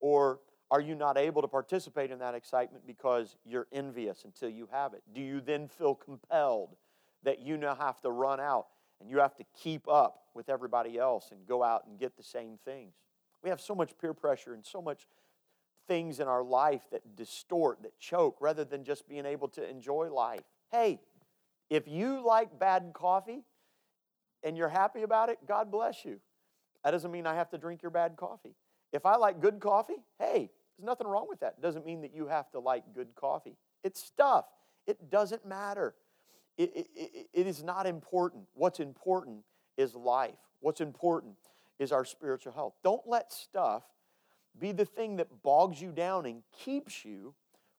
Or 0.00 0.40
are 0.70 0.80
you 0.80 0.96
not 0.96 1.16
able 1.16 1.40
to 1.42 1.48
participate 1.48 2.10
in 2.10 2.18
that 2.18 2.34
excitement 2.34 2.84
because 2.86 3.36
you're 3.44 3.68
envious 3.72 4.24
until 4.24 4.48
you 4.48 4.68
have 4.72 4.94
it? 4.94 5.02
Do 5.14 5.20
you 5.20 5.40
then 5.40 5.68
feel 5.68 5.94
compelled 5.94 6.74
that 7.22 7.40
you 7.40 7.56
now 7.56 7.76
have 7.76 8.00
to 8.00 8.10
run 8.10 8.40
out 8.40 8.66
and 9.00 9.08
you 9.08 9.18
have 9.18 9.36
to 9.36 9.44
keep 9.62 9.86
up 9.88 10.23
with 10.34 10.48
everybody 10.48 10.98
else 10.98 11.30
and 11.30 11.46
go 11.46 11.62
out 11.62 11.86
and 11.86 11.98
get 11.98 12.16
the 12.16 12.22
same 12.22 12.58
things? 12.64 12.94
We 13.42 13.50
have 13.50 13.60
so 13.60 13.74
much 13.74 13.96
peer 13.98 14.14
pressure 14.14 14.54
and 14.54 14.64
so 14.64 14.80
much 14.80 15.06
things 15.86 16.20
in 16.20 16.28
our 16.28 16.42
life 16.42 16.82
that 16.92 17.16
distort, 17.16 17.82
that 17.82 17.98
choke, 17.98 18.38
rather 18.40 18.64
than 18.64 18.84
just 18.84 19.08
being 19.08 19.26
able 19.26 19.48
to 19.48 19.68
enjoy 19.68 20.10
life. 20.12 20.44
Hey, 20.70 21.00
if 21.70 21.86
you 21.86 22.24
like 22.24 22.58
bad 22.58 22.92
coffee 22.94 23.42
and 24.42 24.56
you're 24.56 24.68
happy 24.68 25.02
about 25.02 25.28
it, 25.28 25.38
God 25.46 25.70
bless 25.70 26.04
you. 26.04 26.20
That 26.84 26.90
doesn't 26.90 27.10
mean 27.10 27.26
I 27.26 27.34
have 27.34 27.50
to 27.50 27.58
drink 27.58 27.82
your 27.82 27.90
bad 27.90 28.16
coffee. 28.16 28.54
If 28.92 29.06
I 29.06 29.16
like 29.16 29.40
good 29.40 29.60
coffee, 29.60 30.04
hey, 30.18 30.50
there's 30.76 30.86
nothing 30.86 31.06
wrong 31.06 31.26
with 31.28 31.40
that. 31.40 31.54
It 31.58 31.62
doesn't 31.62 31.86
mean 31.86 32.02
that 32.02 32.14
you 32.14 32.26
have 32.28 32.50
to 32.52 32.60
like 32.60 32.84
good 32.94 33.14
coffee. 33.14 33.56
It's 33.82 34.02
stuff, 34.02 34.46
it 34.86 35.10
doesn't 35.10 35.46
matter. 35.46 35.94
It, 36.56 36.72
it, 36.76 37.28
it, 37.32 37.46
is 37.48 37.64
not 37.64 37.84
important. 37.84 38.44
What's 38.54 38.78
important 38.78 39.38
is 39.76 39.94
life. 39.94 40.38
What's 40.60 40.80
important 40.80 41.36
is 41.78 41.92
our 41.92 42.04
spiritual 42.04 42.52
health. 42.52 42.74
Don't 42.82 43.06
let 43.06 43.32
stuff 43.32 43.82
be 44.58 44.72
the 44.72 44.84
thing 44.84 45.16
that 45.16 45.42
bogs 45.42 45.80
you 45.80 45.90
down 45.90 46.26
and 46.26 46.42
keeps 46.52 47.04
you 47.04 47.34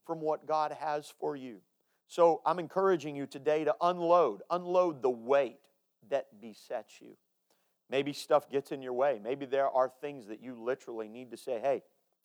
from 0.06 0.20
what 0.22 0.46
God 0.46 0.76
has 0.80 1.14
for 1.20 1.36
you. 1.36 1.62
So 2.08 2.42
I'm 2.46 2.60
encouraging 2.60 3.16
you 3.16 3.26
today 3.26 3.64
to 3.64 3.76
unload, 3.82 4.42
unload 4.50 5.02
the 5.02 5.10
weight 5.10 5.60
that 6.10 6.40
besets 6.40 7.02
you. 7.02 7.18
Maybe 7.90 8.14
stuff 8.14 8.50
gets 8.50 8.72
in 8.72 8.82
your 8.82 8.94
way. 8.94 9.20
Maybe 9.24 9.46
there 9.46 9.70
are 9.70 9.92
things 10.02 10.28
that 10.28 10.42
you 10.42 10.56
literally 10.56 11.08
need 11.08 11.32
to 11.32 11.38
say, 11.38 11.60
hey, 11.60 11.84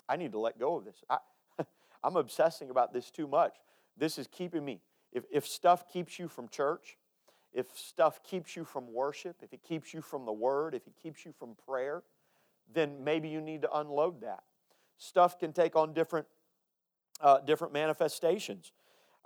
I 0.09 0.17
need 0.17 0.33
to 0.33 0.39
let 0.39 0.59
go 0.59 0.77
of 0.77 0.85
this. 0.85 1.03
I, 1.09 1.19
I'm 2.05 2.17
obsessing 2.17 2.71
about 2.71 2.93
this 2.93 3.11
too 3.11 3.29
much. 3.29 3.55
This 3.97 4.19
is 4.19 4.27
keeping 4.27 4.65
me. 4.65 4.81
If, 5.13 5.25
if 5.31 5.47
stuff 5.47 5.89
keeps 5.89 6.19
you 6.19 6.29
from 6.29 6.49
church, 6.49 6.97
if 7.53 7.67
stuff 7.77 8.23
keeps 8.23 8.57
you 8.57 8.65
from 8.65 8.93
worship, 8.93 9.37
if 9.43 9.53
it 9.53 9.63
keeps 9.63 9.93
you 9.93 10.01
from 10.01 10.25
the 10.25 10.33
word, 10.33 10.75
if 10.75 10.87
it 10.87 10.95
keeps 11.03 11.25
you 11.25 11.33
from 11.33 11.57
prayer, 11.67 12.03
then 12.73 13.03
maybe 13.03 13.29
you 13.29 13.41
need 13.41 13.63
to 13.63 13.79
unload 13.79 14.21
that. 14.21 14.43
Stuff 14.99 15.39
can 15.39 15.53
take 15.53 15.75
on 15.77 15.93
different, 15.93 16.27
uh, 17.21 17.41
different 17.41 17.73
manifestations. 17.73 18.73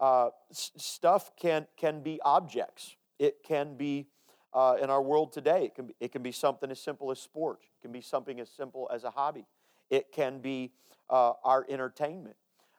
Uh, 0.00 0.30
s- 0.50 0.72
stuff 0.76 1.32
can, 1.36 1.66
can 1.76 2.00
be 2.00 2.20
objects. 2.24 2.96
It 3.18 3.42
can 3.42 3.76
be, 3.76 4.06
uh, 4.52 4.76
in 4.80 4.88
our 4.88 5.02
world 5.02 5.32
today, 5.32 5.66
it 5.66 5.74
can, 5.74 5.86
be, 5.86 5.94
it 6.00 6.12
can 6.12 6.22
be 6.22 6.32
something 6.32 6.70
as 6.70 6.80
simple 6.80 7.10
as 7.10 7.18
sports. 7.18 7.66
It 7.66 7.82
can 7.82 7.92
be 7.92 8.00
something 8.00 8.40
as 8.40 8.48
simple 8.48 8.88
as 8.92 9.04
a 9.04 9.10
hobby. 9.10 9.46
It 9.90 10.12
can 10.12 10.38
be 10.38 10.72
uh, 11.10 11.32
our 11.44 11.66
entertainment. 11.68 12.36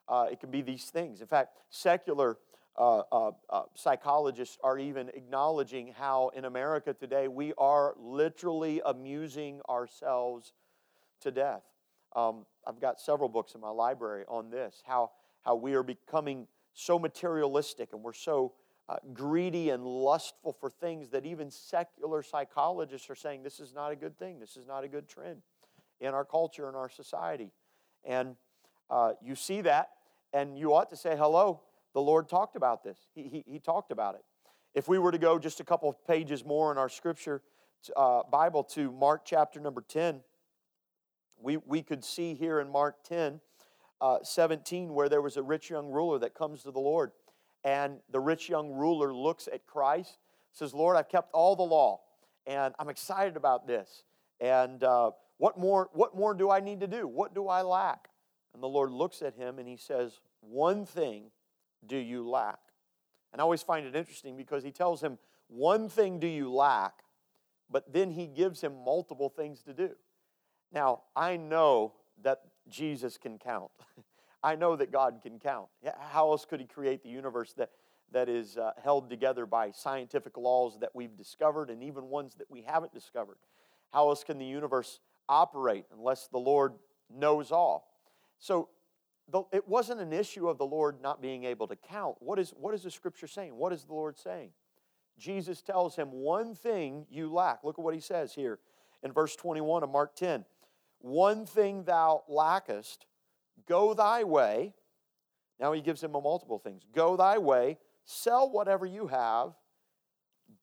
Uh, 0.08 0.28
it 0.32 0.40
can 0.40 0.52
be 0.52 0.62
these 0.62 0.86
things. 0.86 1.22
In 1.22 1.28
fact, 1.28 1.58
secular 1.70 2.38
uh, 2.78 3.04
uh, 3.12 3.32
uh, 3.50 3.64
psychologists 3.74 4.58
are 4.64 4.78
even 4.78 5.10
acknowledging 5.10 5.94
how 5.98 6.30
in 6.36 6.46
America 6.46 6.94
today 6.94 7.28
we 7.28 7.54
are 7.58 7.94
literally 7.98 8.82
amusing 8.86 9.62
ourselves 9.70 10.54
to 11.22 11.32
death. 11.32 11.64
Um, 12.16 12.46
I've 12.68 12.82
got 12.82 13.00
several 13.00 13.30
books 13.30 13.56
in 13.56 13.62
my 13.62 13.70
library 13.70 14.26
on 14.28 14.50
this 14.50 14.82
how, 14.86 15.12
how 15.44 15.56
we 15.56 15.74
are 15.74 15.84
becoming 15.84 16.48
so 16.74 17.00
materialistic 17.00 17.94
and 17.94 18.04
we're 18.04 18.14
so 18.14 18.54
uh, 18.88 18.98
greedy 19.14 19.70
and 19.70 19.86
lustful 19.86 20.54
for 20.54 20.70
things 20.70 21.10
that 21.10 21.26
even 21.26 21.50
secular 21.50 22.22
psychologists 22.22 23.10
are 23.10 23.16
saying 23.16 23.42
this 23.42 23.60
is 23.60 23.74
not 23.74 23.92
a 23.92 23.96
good 23.96 24.18
thing, 24.20 24.40
this 24.40 24.58
is 24.58 24.68
not 24.68 24.84
a 24.84 24.88
good 24.88 25.08
trend 25.08 25.42
in 26.02 26.14
our 26.14 26.26
culture 26.26 26.68
and 26.68 26.76
our 26.76 26.90
society. 26.90 27.52
And 28.04 28.36
uh, 28.90 29.14
you 29.24 29.36
see 29.36 29.62
that, 29.62 29.90
and 30.34 30.58
you 30.58 30.74
ought 30.74 30.90
to 30.90 30.96
say, 30.98 31.16
hello, 31.18 31.62
the 31.96 32.02
Lord 32.02 32.28
talked 32.28 32.58
about 32.58 32.84
this. 32.84 33.00
He, 33.16 33.24
he, 33.24 33.44
he 33.48 33.60
talked 33.60 33.90
about 33.90 34.16
it. 34.16 34.22
If 34.76 34.90
we 34.90 35.00
were 35.00 35.14
to 35.14 35.18
go 35.18 35.40
just 35.40 35.62
a 35.62 35.64
couple 35.64 35.92
pages 36.06 36.44
more 36.44 36.70
in 36.72 36.78
our 36.78 36.90
scripture 36.90 37.42
uh, 37.96 38.24
Bible 38.30 38.66
to 38.66 38.92
Mark 38.92 39.22
chapter 39.24 39.62
number 39.62 39.82
10, 39.88 40.20
we, 41.42 41.56
we 41.58 41.82
could 41.82 42.04
see 42.04 42.34
here 42.34 42.60
in 42.60 42.70
Mark 42.70 43.04
10, 43.06 43.40
uh, 44.02 44.18
17, 44.24 44.94
where 44.94 45.08
there 45.08 45.22
was 45.22 45.38
a 45.38 45.42
rich 45.42 45.70
young 45.70 45.90
ruler 45.90 46.20
that 46.20 46.34
comes 46.34 46.64
to 46.64 46.72
the 46.72 46.80
Lord. 46.80 47.12
And 47.64 48.00
the 48.12 48.20
rich 48.20 48.50
young 48.50 48.72
ruler 48.72 49.14
looks 49.14 49.48
at 49.52 49.66
Christ, 49.66 50.18
says, 50.52 50.74
Lord, 50.74 50.98
I've 50.98 51.08
kept 51.08 51.32
all 51.32 51.56
the 51.56 51.64
law, 51.64 52.02
and 52.46 52.76
I'm 52.78 52.90
excited 52.90 53.38
about 53.38 53.68
this. 53.68 54.04
And 54.42 54.84
uh, 54.84 55.12
what, 55.38 55.58
more, 55.58 55.90
what 55.94 56.14
more 56.14 56.34
do 56.34 56.52
I 56.52 56.60
need 56.60 56.82
to 56.82 56.88
do? 56.88 57.08
What 57.08 57.34
do 57.34 57.48
I 57.48 57.62
lack? 57.62 58.10
And 58.54 58.62
the 58.62 58.68
Lord 58.68 58.92
looks 58.92 59.22
at 59.22 59.36
him 59.36 59.60
and 59.60 59.68
he 59.68 59.78
says, 59.78 60.20
One 60.42 60.86
thing 60.86 61.32
do 61.88 61.98
you 61.98 62.28
lack? 62.28 62.60
And 63.32 63.42
I 63.42 63.44
always 63.44 63.64
find 63.64 63.86
it 63.86 63.96
interesting 63.96 64.38
because 64.38 64.64
he 64.64 64.72
tells 64.72 65.02
him, 65.02 65.18
One 65.48 65.90
thing 65.90 66.20
do 66.20 66.28
you 66.28 66.52
lack, 66.52 67.04
but 67.70 67.92
then 67.92 68.12
he 68.12 68.28
gives 68.28 68.62
him 68.62 68.74
multiple 68.84 69.30
things 69.30 69.62
to 69.64 69.74
do. 69.74 69.92
Now, 70.72 71.02
I 71.16 71.38
know 71.38 71.94
that 72.24 72.42
Jesus 72.70 73.18
can 73.18 73.38
count. 73.38 73.72
I 74.44 74.56
know 74.56 74.76
that 74.76 74.92
God 74.92 75.20
can 75.24 75.40
count. 75.40 75.68
How 76.00 76.30
else 76.30 76.46
could 76.46 76.60
he 76.60 76.68
create 76.68 77.02
the 77.02 77.10
universe 77.10 77.54
that, 77.58 77.72
that 78.12 78.30
is 78.30 78.58
uh, 78.58 78.72
held 78.84 79.10
together 79.10 79.46
by 79.46 79.72
scientific 79.72 80.38
laws 80.38 80.78
that 80.82 80.92
we've 80.94 81.18
discovered 81.18 81.70
and 81.70 81.82
even 81.84 82.10
ones 82.10 82.36
that 82.36 82.50
we 82.50 82.62
haven't 82.62 82.94
discovered? 82.94 83.38
How 83.92 84.10
else 84.10 84.24
can 84.24 84.38
the 84.38 84.46
universe 84.46 85.00
operate 85.28 85.86
unless 85.92 86.28
the 86.28 86.38
Lord 86.38 86.74
knows 87.10 87.52
all? 87.52 87.88
So 88.38 88.70
the, 89.32 89.44
it 89.52 89.68
wasn't 89.68 90.02
an 90.02 90.14
issue 90.14 90.48
of 90.48 90.58
the 90.58 90.66
Lord 90.66 91.02
not 91.02 91.22
being 91.22 91.46
able 91.46 91.68
to 91.68 91.76
count. 91.76 92.18
What 92.20 92.38
is, 92.38 92.52
what 92.52 92.74
is 92.76 92.84
the 92.84 92.92
scripture 92.92 93.28
saying? 93.28 93.56
What 93.56 93.74
is 93.74 93.84
the 93.84 93.94
Lord 93.94 94.18
saying? 94.18 94.52
Jesus 95.18 95.62
tells 95.62 95.96
him, 95.96 96.12
One 96.12 96.54
thing 96.54 97.06
you 97.10 97.32
lack. 97.32 97.64
Look 97.64 97.80
at 97.80 97.84
what 97.84 97.94
he 97.94 98.02
says 98.02 98.34
here 98.34 98.60
in 99.04 99.12
verse 99.12 99.36
21 99.36 99.84
of 99.84 99.90
Mark 99.90 100.16
10. 100.16 100.46
One 101.00 101.46
thing 101.46 101.84
thou 101.84 102.24
lackest, 102.28 103.06
go 103.68 103.94
thy 103.94 104.24
way. 104.24 104.74
Now 105.60 105.72
he 105.72 105.82
gives 105.82 106.04
him 106.04 106.12
multiple 106.12 106.60
things. 106.60 106.84
Go 106.94 107.16
thy 107.16 107.38
way, 107.38 107.78
sell 108.04 108.50
whatever 108.50 108.86
you 108.86 109.08
have, 109.08 109.54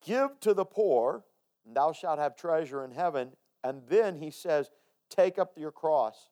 give 0.05 0.39
to 0.41 0.53
the 0.53 0.65
poor, 0.65 1.25
and 1.67 1.77
thou 1.77 1.93
shalt 1.93 2.19
have 2.19 2.37
treasure 2.37 2.85
in 2.85 2.91
heaven. 2.91 3.33
And 3.65 3.83
then 3.89 4.17
he 4.17 4.31
says, 4.31 4.71
Take 5.09 5.39
up 5.39 5.53
your 5.57 5.73
cross 5.73 6.29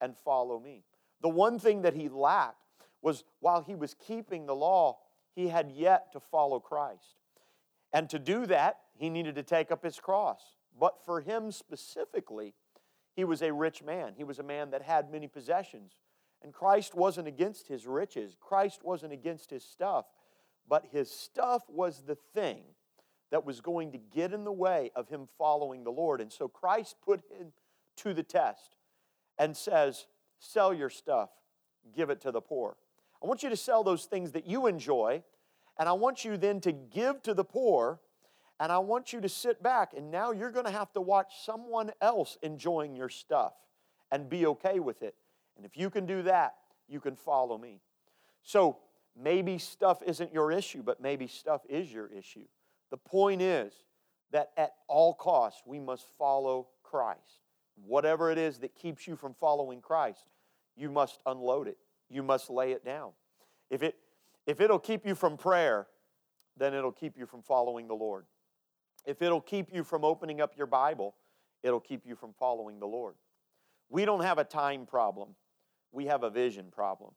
and 0.00 0.16
follow 0.16 0.58
me. 0.58 0.84
The 1.22 1.28
one 1.28 1.58
thing 1.58 1.82
that 1.82 1.94
he 1.94 2.08
lacked 2.08 2.56
was 3.02 3.24
while 3.40 3.62
he 3.62 3.74
was 3.74 3.94
keeping 3.94 4.46
the 4.46 4.54
law, 4.54 4.98
he 5.34 5.48
had 5.48 5.70
yet 5.70 6.12
to 6.12 6.20
follow 6.20 6.60
Christ. 6.60 7.16
And 7.92 8.08
to 8.10 8.18
do 8.18 8.46
that, 8.46 8.78
he 8.96 9.10
needed 9.10 9.34
to 9.36 9.42
take 9.42 9.70
up 9.70 9.82
his 9.82 9.98
cross. 9.98 10.40
But 10.78 11.04
for 11.04 11.20
him 11.20 11.50
specifically, 11.50 12.54
he 13.14 13.24
was 13.24 13.42
a 13.42 13.52
rich 13.52 13.82
man. 13.82 14.14
He 14.16 14.24
was 14.24 14.38
a 14.38 14.44
man 14.44 14.70
that 14.70 14.82
had 14.82 15.10
many 15.10 15.26
possessions. 15.26 15.92
And 16.42 16.52
Christ 16.52 16.94
wasn't 16.94 17.28
against 17.28 17.68
his 17.68 17.86
riches, 17.86 18.36
Christ 18.40 18.82
wasn't 18.82 19.12
against 19.12 19.50
his 19.50 19.64
stuff, 19.64 20.06
but 20.68 20.86
his 20.90 21.10
stuff 21.10 21.62
was 21.68 22.02
the 22.06 22.14
thing 22.14 22.62
that 23.30 23.44
was 23.44 23.60
going 23.60 23.92
to 23.92 23.98
get 23.98 24.32
in 24.32 24.44
the 24.44 24.52
way 24.52 24.90
of 24.96 25.08
him 25.08 25.28
following 25.38 25.84
the 25.84 25.92
Lord. 25.92 26.20
And 26.20 26.32
so 26.32 26.48
Christ 26.48 26.96
put 27.04 27.20
him 27.30 27.52
to 27.98 28.14
the 28.14 28.22
test 28.22 28.76
and 29.38 29.56
says, 29.56 30.06
Sell 30.40 30.74
your 30.74 30.90
stuff, 30.90 31.30
give 31.94 32.10
it 32.10 32.20
to 32.22 32.32
the 32.32 32.40
poor. 32.40 32.76
I 33.22 33.26
want 33.26 33.42
you 33.42 33.50
to 33.50 33.56
sell 33.56 33.84
those 33.84 34.06
things 34.06 34.32
that 34.32 34.46
you 34.46 34.66
enjoy, 34.66 35.22
and 35.78 35.88
I 35.88 35.92
want 35.92 36.24
you 36.24 36.36
then 36.36 36.60
to 36.62 36.72
give 36.72 37.22
to 37.22 37.34
the 37.34 37.44
poor, 37.44 38.00
and 38.58 38.72
I 38.72 38.78
want 38.78 39.12
you 39.12 39.20
to 39.20 39.28
sit 39.28 39.62
back, 39.62 39.92
and 39.96 40.10
now 40.10 40.32
you're 40.32 40.50
going 40.50 40.64
to 40.64 40.70
have 40.70 40.92
to 40.94 41.00
watch 41.00 41.44
someone 41.44 41.90
else 42.00 42.38
enjoying 42.42 42.96
your 42.96 43.10
stuff 43.10 43.52
and 44.10 44.28
be 44.28 44.46
okay 44.46 44.80
with 44.80 45.02
it. 45.02 45.14
And 45.56 45.66
if 45.66 45.76
you 45.76 45.90
can 45.90 46.06
do 46.06 46.22
that, 46.22 46.54
you 46.88 47.00
can 47.00 47.16
follow 47.16 47.58
me. 47.58 47.80
So 48.42 48.78
maybe 49.14 49.58
stuff 49.58 50.02
isn't 50.06 50.32
your 50.32 50.50
issue, 50.50 50.82
but 50.82 51.00
maybe 51.00 51.26
stuff 51.26 51.60
is 51.68 51.92
your 51.92 52.06
issue. 52.06 52.46
The 52.90 52.96
point 52.96 53.42
is 53.42 53.72
that 54.32 54.50
at 54.56 54.72
all 54.88 55.12
costs, 55.14 55.62
we 55.66 55.78
must 55.78 56.06
follow 56.18 56.68
Christ. 56.82 57.39
Whatever 57.86 58.30
it 58.30 58.38
is 58.38 58.58
that 58.58 58.74
keeps 58.74 59.06
you 59.06 59.16
from 59.16 59.34
following 59.34 59.80
Christ, 59.80 60.24
you 60.76 60.90
must 60.90 61.20
unload 61.26 61.68
it. 61.68 61.78
You 62.08 62.22
must 62.22 62.50
lay 62.50 62.72
it 62.72 62.84
down. 62.84 63.10
If 63.70 63.82
it, 63.82 63.96
If 64.46 64.60
it'll 64.60 64.78
keep 64.78 65.06
you 65.06 65.14
from 65.14 65.36
prayer, 65.36 65.86
then 66.56 66.74
it'll 66.74 66.92
keep 66.92 67.16
you 67.16 67.26
from 67.26 67.42
following 67.42 67.86
the 67.88 67.94
Lord. 67.94 68.26
If 69.06 69.22
it'll 69.22 69.40
keep 69.40 69.72
you 69.72 69.84
from 69.84 70.04
opening 70.04 70.40
up 70.40 70.56
your 70.56 70.66
Bible, 70.66 71.14
it'll 71.62 71.80
keep 71.80 72.06
you 72.06 72.16
from 72.16 72.32
following 72.38 72.80
the 72.80 72.86
Lord. 72.86 73.14
We 73.88 74.04
don't 74.04 74.22
have 74.22 74.38
a 74.38 74.44
time 74.44 74.86
problem, 74.86 75.36
we 75.92 76.06
have 76.06 76.22
a 76.22 76.30
vision 76.30 76.66
problem. 76.70 77.12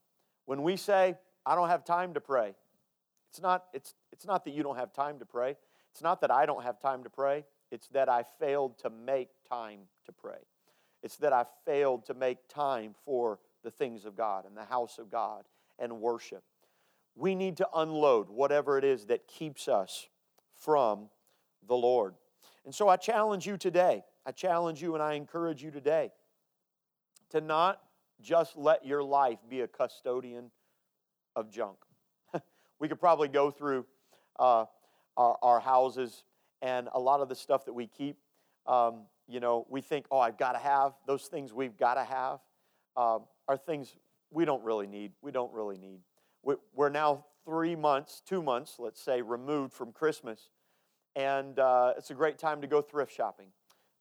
When 0.46 0.64
we 0.64 0.78
say, 0.78 1.16
I 1.46 1.56
don't 1.56 1.70
have 1.70 1.84
time 1.84 2.14
to 2.14 2.22
pray, 2.22 2.56
it's 3.30 3.42
not, 3.42 3.66
it's, 3.74 3.96
it's 4.12 4.26
not 4.26 4.46
that 4.46 4.52
you 4.54 4.64
don't 4.64 4.78
have 4.78 4.94
time 4.94 5.20
to 5.20 5.26
pray. 5.26 5.58
It's 5.92 6.02
not 6.02 6.22
that 6.22 6.32
I 6.32 6.46
don't 6.46 6.64
have 6.64 6.80
time 6.80 7.04
to 7.04 7.10
pray. 7.10 7.46
It's 7.72 7.88
that 7.90 8.10
I 8.10 8.24
failed 8.40 8.78
to 8.80 8.90
make 8.90 9.30
time 9.50 9.80
to 10.06 10.12
pray. 10.12 10.40
It's 11.04 11.18
that 11.18 11.34
I 11.34 11.46
failed 11.66 12.06
to 12.06 12.14
make 12.14 12.48
time 12.48 12.96
for 13.06 13.40
the 13.64 13.70
things 13.70 14.06
of 14.06 14.16
God 14.16 14.46
and 14.46 14.58
the 14.58 14.64
house 14.64 14.98
of 14.98 15.12
God 15.12 15.44
and 15.78 16.00
worship. 16.02 16.44
We 17.16 17.36
need 17.36 17.58
to 17.58 17.68
unload 17.76 18.30
whatever 18.30 18.78
it 18.78 18.84
is 18.84 19.06
that 19.06 19.28
keeps 19.28 19.68
us 19.68 20.08
from 20.56 21.10
the 21.68 21.76
Lord. 21.76 22.16
And 22.66 22.74
so 22.74 22.88
I 22.88 22.96
challenge 22.96 23.46
you 23.46 23.58
today. 23.58 24.04
I 24.26 24.32
challenge 24.32 24.82
you 24.82 24.94
and 24.94 25.04
I 25.04 25.14
encourage 25.14 25.62
you 25.62 25.70
today 25.70 26.12
to 27.30 27.42
not 27.42 27.82
just 28.22 28.56
let 28.56 28.86
your 28.86 29.04
life 29.04 29.40
be 29.50 29.62
a 29.62 29.68
custodian 29.68 30.52
of 31.36 31.52
junk. 31.52 31.78
we 32.80 32.88
could 32.88 33.00
probably 33.00 33.28
go 33.28 33.52
through 33.52 33.86
uh, 34.40 34.66
our, 35.18 35.38
our, 35.42 35.60
houses 35.60 36.24
and 36.62 36.90
a 36.94 37.00
lot 37.00 37.20
of 37.20 37.30
the 37.30 37.36
stuff 37.36 37.66
that 37.66 37.74
we 37.74 37.88
keep. 37.88 38.18
Um, 38.66 39.02
you 39.28 39.40
know, 39.40 39.66
we 39.70 39.82
think, 39.82 40.06
oh, 40.12 40.20
I've 40.20 40.38
got 40.38 40.54
to 40.54 40.60
have 40.60 40.94
those 41.08 41.24
things 41.24 41.54
we've 41.54 41.78
got 41.78 41.96
to 41.96 42.04
have 42.04 42.40
uh, 42.96 43.20
are 43.48 43.58
things 43.58 43.96
we 44.32 44.46
don't 44.46 44.64
really 44.64 44.88
need. 44.88 45.12
We 45.22 45.32
don't 45.32 45.54
really 45.54 45.78
need. 45.78 46.00
We're 46.74 46.90
now 46.90 47.26
three 47.46 47.76
months, 47.76 48.22
two 48.26 48.42
months, 48.42 48.76
let's 48.80 49.02
say, 49.02 49.22
removed 49.22 49.74
from 49.74 49.92
Christmas, 49.92 50.50
and 51.16 51.58
uh, 51.58 51.94
it's 51.98 52.10
a 52.10 52.14
great 52.14 52.38
time 52.38 52.62
to 52.62 52.68
go 52.68 52.82
thrift 52.82 53.14
shopping 53.14 53.48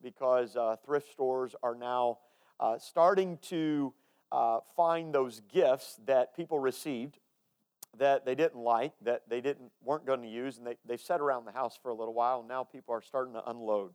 because 0.03 0.57
uh, 0.57 0.77
thrift 0.85 1.13
stores 1.13 1.55
are 1.63 1.77
now 1.77 2.19
uh, 2.59 2.79
starting 2.79 3.39
to 3.43 3.95
uh, 4.33 4.59
find 4.77 5.15
those 5.15 5.41
gifts 5.53 6.01
that 6.07 6.35
people 6.35 6.59
received 6.59 7.19
that 7.99 8.25
they 8.25 8.35
didn't 8.35 8.61
like, 8.61 8.93
that 9.03 9.23
they 9.29 9.41
didn't 9.41 9.71
weren't 9.85 10.07
going 10.07 10.23
to 10.23 10.29
use, 10.29 10.59
and 10.59 10.67
they, 10.67 10.77
they 10.87 10.97
sat 10.97 11.21
around 11.21 11.45
the 11.45 11.53
house 11.53 11.79
for 11.81 11.91
a 11.91 11.95
little 11.95 12.15
while, 12.15 12.41
and 12.41 12.49
now 12.49 12.65
people 12.65 12.95
are 12.95 13.03
starting 13.03 13.35
to 13.35 13.49
unload. 13.49 13.93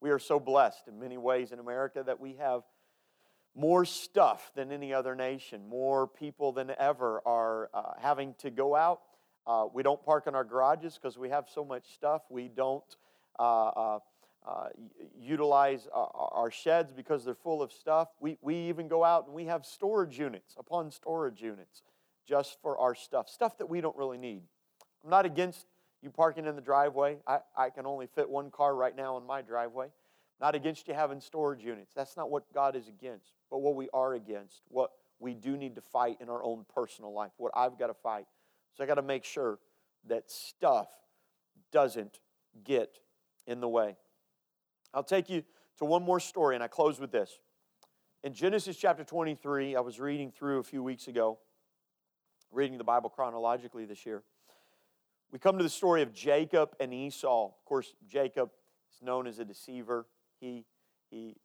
We 0.00 0.10
are 0.10 0.18
so 0.18 0.38
blessed 0.38 0.88
in 0.88 0.98
many 0.98 1.16
ways 1.16 1.52
in 1.52 1.58
America 1.58 2.02
that 2.04 2.20
we 2.20 2.34
have 2.34 2.62
more 3.54 3.84
stuff 3.84 4.52
than 4.54 4.70
any 4.70 4.92
other 4.92 5.14
nation. 5.14 5.68
More 5.68 6.06
people 6.06 6.52
than 6.52 6.72
ever 6.78 7.22
are 7.26 7.70
uh, 7.72 7.92
having 8.00 8.34
to 8.38 8.50
go 8.50 8.76
out. 8.76 9.00
Uh, 9.46 9.66
we 9.72 9.82
don't 9.82 10.04
park 10.04 10.26
in 10.26 10.34
our 10.34 10.44
garages 10.44 10.98
because 11.00 11.16
we 11.16 11.30
have 11.30 11.46
so 11.52 11.64
much 11.64 11.94
stuff. 11.94 12.22
We 12.28 12.48
don't 12.48 12.84
uh, 13.38 13.68
uh 13.68 13.98
uh, 14.46 14.68
utilize 15.18 15.88
our, 15.92 16.08
our, 16.14 16.50
sheds 16.52 16.92
because 16.92 17.24
they're 17.24 17.34
full 17.34 17.60
of 17.60 17.72
stuff. 17.72 18.10
We, 18.20 18.38
we 18.42 18.54
even 18.68 18.86
go 18.86 19.02
out 19.02 19.26
and 19.26 19.34
we 19.34 19.46
have 19.46 19.66
storage 19.66 20.20
units 20.20 20.54
upon 20.56 20.92
storage 20.92 21.42
units 21.42 21.82
just 22.28 22.56
for 22.62 22.78
our 22.78 22.94
stuff, 22.94 23.28
stuff 23.28 23.58
that 23.58 23.66
we 23.66 23.80
don't 23.80 23.96
really 23.96 24.18
need. 24.18 24.42
I'm 25.02 25.10
not 25.10 25.26
against 25.26 25.66
you 26.06 26.10
parking 26.10 26.46
in 26.46 26.56
the 26.56 26.62
driveway. 26.62 27.18
I, 27.26 27.40
I 27.56 27.68
can 27.68 27.84
only 27.84 28.06
fit 28.06 28.30
one 28.30 28.50
car 28.50 28.74
right 28.74 28.96
now 28.96 29.18
in 29.18 29.26
my 29.26 29.42
driveway. 29.42 29.88
Not 30.40 30.54
against 30.54 30.88
you 30.88 30.94
having 30.94 31.20
storage 31.20 31.62
units. 31.62 31.90
That's 31.94 32.16
not 32.16 32.30
what 32.30 32.44
God 32.54 32.76
is 32.76 32.88
against. 32.88 33.32
But 33.50 33.58
what 33.58 33.74
we 33.74 33.88
are 33.92 34.14
against, 34.14 34.62
what 34.68 34.92
we 35.18 35.34
do 35.34 35.56
need 35.56 35.74
to 35.74 35.80
fight 35.80 36.18
in 36.20 36.28
our 36.28 36.42
own 36.42 36.64
personal 36.74 37.12
life, 37.12 37.32
what 37.36 37.52
I've 37.54 37.78
got 37.78 37.88
to 37.88 37.94
fight. 37.94 38.26
So 38.74 38.84
I 38.84 38.86
got 38.86 38.94
to 38.94 39.02
make 39.02 39.24
sure 39.24 39.58
that 40.08 40.30
stuff 40.30 40.88
doesn't 41.72 42.20
get 42.64 42.98
in 43.46 43.60
the 43.60 43.68
way. 43.68 43.96
I'll 44.94 45.02
take 45.02 45.28
you 45.28 45.42
to 45.78 45.84
one 45.84 46.02
more 46.02 46.20
story, 46.20 46.54
and 46.54 46.62
I 46.62 46.68
close 46.68 47.00
with 47.00 47.10
this. 47.10 47.38
In 48.22 48.32
Genesis 48.32 48.76
chapter 48.76 49.04
23, 49.04 49.76
I 49.76 49.80
was 49.80 49.98
reading 49.98 50.30
through 50.30 50.60
a 50.60 50.62
few 50.62 50.82
weeks 50.82 51.08
ago, 51.08 51.38
reading 52.50 52.78
the 52.78 52.84
Bible 52.84 53.10
chronologically 53.10 53.84
this 53.84 54.06
year. 54.06 54.22
We 55.32 55.38
come 55.38 55.58
to 55.58 55.64
the 55.64 55.70
story 55.70 56.02
of 56.02 56.12
Jacob 56.12 56.70
and 56.80 56.94
Esau. 56.94 57.46
Of 57.46 57.64
course, 57.64 57.94
Jacob 58.08 58.50
is 58.94 59.02
known 59.02 59.26
as 59.26 59.38
a 59.38 59.44
deceiver. 59.44 60.06
He, 60.40 60.64
he 61.10 61.36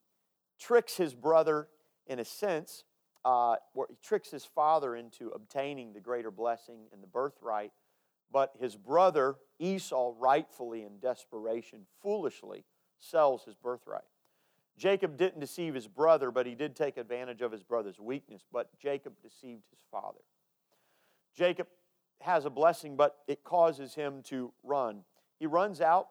tricks 0.60 0.98
his 0.98 1.13
brother 1.13 1.67
in 2.08 2.20
a 2.20 2.26
sense, 2.26 2.84
uh, 3.26 3.56
where 3.74 3.88
he 3.89 3.98
tricks 4.04 4.30
his 4.32 4.46
father 4.46 4.96
into 4.96 5.30
obtaining 5.30 5.94
the 5.94 6.00
greater 6.00 6.32
blessing 6.32 6.88
and 6.94 7.02
the 7.02 7.08
birthright. 7.08 7.72
But 8.32 8.54
his 8.60 8.76
brother, 8.76 9.36
Esau, 9.60 10.13
rightfully 10.17 10.84
in 10.84 11.00
desperation, 11.00 11.86
foolishly, 12.02 12.65
sells 13.00 13.44
his 13.44 13.56
birthright. 13.56 14.04
Jacob 14.78 15.17
didn't 15.17 15.39
deceive 15.39 15.76
his 15.76 15.88
brother, 15.88 16.32
but 16.32 16.46
he 16.46 16.56
did 16.56 16.76
take 16.76 16.98
advantage 16.98 17.41
of 17.41 17.52
his 17.52 17.62
brother's 17.62 18.00
weakness. 18.00 18.44
But 18.52 18.70
Jacob 18.80 19.13
deceived 19.22 19.63
his 19.70 19.82
father. 19.91 20.22
Jacob 21.36 21.67
has 22.22 22.46
a 22.46 22.50
blessing, 22.50 22.96
but 22.96 23.18
it 23.28 23.44
causes 23.44 23.96
him 23.96 24.22
to 24.24 24.52
run. 24.64 25.04
He 25.40 25.46
runs 25.48 25.82
out, 25.82 26.08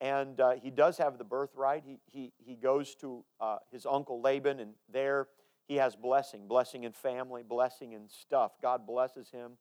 and 0.00 0.40
uh, 0.40 0.52
he 0.52 0.70
does 0.70 0.98
have 0.98 1.18
the 1.18 1.24
birthright. 1.24 1.84
He, 1.86 1.98
he, 2.06 2.32
he 2.38 2.54
goes 2.54 2.94
to 2.96 3.24
uh, 3.40 3.58
his 3.70 3.86
uncle 3.86 4.20
Laban, 4.20 4.60
and 4.60 4.72
there 4.92 5.28
he 5.68 5.76
has 5.76 5.94
blessing 5.94 6.48
blessing 6.48 6.84
in 6.84 6.92
family, 6.92 7.42
blessing 7.42 7.92
in 7.92 8.08
stuff. 8.08 8.52
God 8.62 8.86
blesses 8.86 9.30
him. 9.30 9.52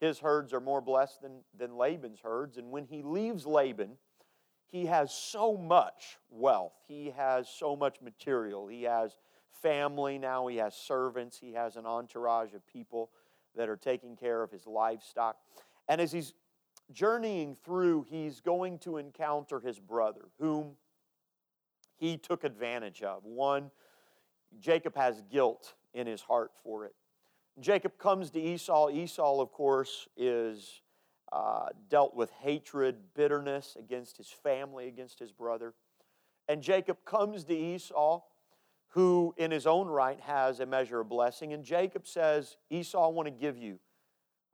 His 0.00 0.18
herds 0.18 0.52
are 0.52 0.60
more 0.60 0.82
blessed 0.82 1.22
than, 1.22 1.40
than 1.56 1.76
Laban's 1.76 2.20
herds. 2.20 2.58
And 2.58 2.70
when 2.70 2.84
he 2.84 3.02
leaves 3.02 3.46
Laban, 3.46 3.92
he 4.70 4.86
has 4.86 5.14
so 5.14 5.56
much 5.56 6.18
wealth. 6.30 6.74
He 6.86 7.14
has 7.16 7.48
so 7.48 7.76
much 7.76 8.02
material. 8.02 8.66
He 8.66 8.82
has 8.82 9.16
family 9.62 10.18
now. 10.18 10.48
He 10.48 10.56
has 10.56 10.74
servants. 10.74 11.38
He 11.40 11.52
has 11.52 11.76
an 11.76 11.86
entourage 11.86 12.52
of 12.54 12.66
people 12.66 13.10
that 13.56 13.68
are 13.68 13.76
taking 13.76 14.16
care 14.16 14.42
of 14.42 14.50
his 14.50 14.66
livestock. 14.66 15.36
And 15.88 16.00
as 16.00 16.12
he's 16.12 16.34
journeying 16.92 17.56
through, 17.64 18.06
he's 18.08 18.40
going 18.40 18.78
to 18.80 18.96
encounter 18.98 19.60
his 19.60 19.78
brother, 19.78 20.22
whom 20.38 20.72
he 21.96 22.16
took 22.16 22.44
advantage 22.44 23.02
of. 23.02 23.24
One, 23.24 23.70
Jacob 24.60 24.96
has 24.96 25.22
guilt 25.30 25.74
in 25.94 26.06
his 26.06 26.22
heart 26.22 26.52
for 26.62 26.84
it. 26.84 26.94
Jacob 27.60 27.98
comes 27.98 28.30
to 28.30 28.40
Esau. 28.40 28.90
Esau, 28.90 29.40
of 29.40 29.52
course, 29.52 30.08
is 30.16 30.82
uh, 31.32 31.66
dealt 31.88 32.14
with 32.14 32.30
hatred, 32.40 32.96
bitterness 33.14 33.76
against 33.78 34.16
his 34.16 34.28
family, 34.28 34.88
against 34.88 35.18
his 35.18 35.32
brother. 35.32 35.74
And 36.48 36.62
Jacob 36.62 36.98
comes 37.04 37.44
to 37.44 37.56
Esau, 37.56 38.22
who 38.94 39.34
in 39.36 39.50
his 39.50 39.66
own 39.66 39.88
right 39.88 40.20
has 40.20 40.60
a 40.60 40.66
measure 40.66 41.00
of 41.00 41.08
blessing. 41.08 41.52
And 41.52 41.64
Jacob 41.64 42.06
says, 42.06 42.56
Esau, 42.70 43.04
I 43.04 43.12
want 43.12 43.26
to 43.26 43.32
give 43.32 43.58
you 43.58 43.78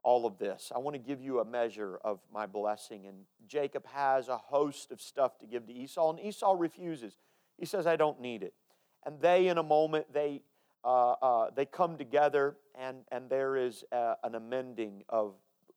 all 0.03 0.25
of 0.25 0.39
this. 0.39 0.71
I 0.75 0.79
want 0.79 0.95
to 0.95 0.99
give 0.99 1.21
you 1.21 1.39
a 1.39 1.45
measure 1.45 1.99
of 2.03 2.19
my 2.33 2.47
blessing. 2.47 3.05
And 3.05 3.25
Jacob 3.47 3.85
has 3.87 4.27
a 4.29 4.37
host 4.37 4.91
of 4.91 4.99
stuff 4.99 5.37
to 5.39 5.45
give 5.45 5.67
to 5.67 5.73
Esau, 5.73 6.09
and 6.09 6.19
Esau 6.19 6.55
refuses. 6.57 7.17
He 7.57 7.65
says, 7.65 7.85
I 7.85 7.95
don't 7.95 8.19
need 8.19 8.41
it. 8.41 8.53
And 9.05 9.21
they, 9.21 9.47
in 9.47 9.59
a 9.59 9.63
moment, 9.63 10.11
they, 10.11 10.41
uh, 10.83 11.11
uh, 11.11 11.51
they 11.55 11.65
come 11.65 11.97
together, 11.97 12.57
and, 12.73 12.97
and 13.11 13.29
there 13.29 13.55
is 13.55 13.83
a, 13.91 14.15
an 14.23 14.35
amending 14.35 15.03
of 15.07 15.35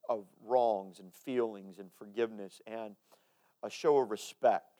of 0.09 0.27
wrongs 0.45 1.01
and 1.01 1.13
feelings 1.13 1.79
and 1.79 1.91
forgiveness 1.93 2.61
and 2.67 2.95
a 3.63 3.71
show 3.71 3.99
of 3.99 4.11
respect 4.11 4.74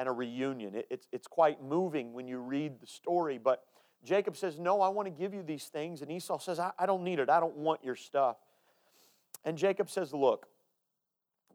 and 0.00 0.08
a 0.08 0.12
reunion. 0.12 0.74
It, 0.74 0.86
it's, 0.88 1.06
it's 1.12 1.26
quite 1.26 1.62
moving 1.62 2.14
when 2.14 2.26
you 2.26 2.38
read 2.38 2.80
the 2.80 2.86
story, 2.86 3.36
but 3.36 3.62
Jacob 4.02 4.34
says, 4.34 4.58
No, 4.58 4.80
I 4.80 4.88
want 4.88 5.04
to 5.06 5.10
give 5.10 5.34
you 5.34 5.42
these 5.42 5.66
things. 5.66 6.00
And 6.00 6.10
Esau 6.10 6.38
says, 6.38 6.58
I, 6.58 6.72
I 6.78 6.86
don't 6.86 7.04
need 7.04 7.18
it. 7.18 7.28
I 7.28 7.38
don't 7.38 7.56
want 7.56 7.84
your 7.84 7.96
stuff. 7.96 8.36
And 9.44 9.58
Jacob 9.58 9.90
says, 9.90 10.14
Look, 10.14 10.46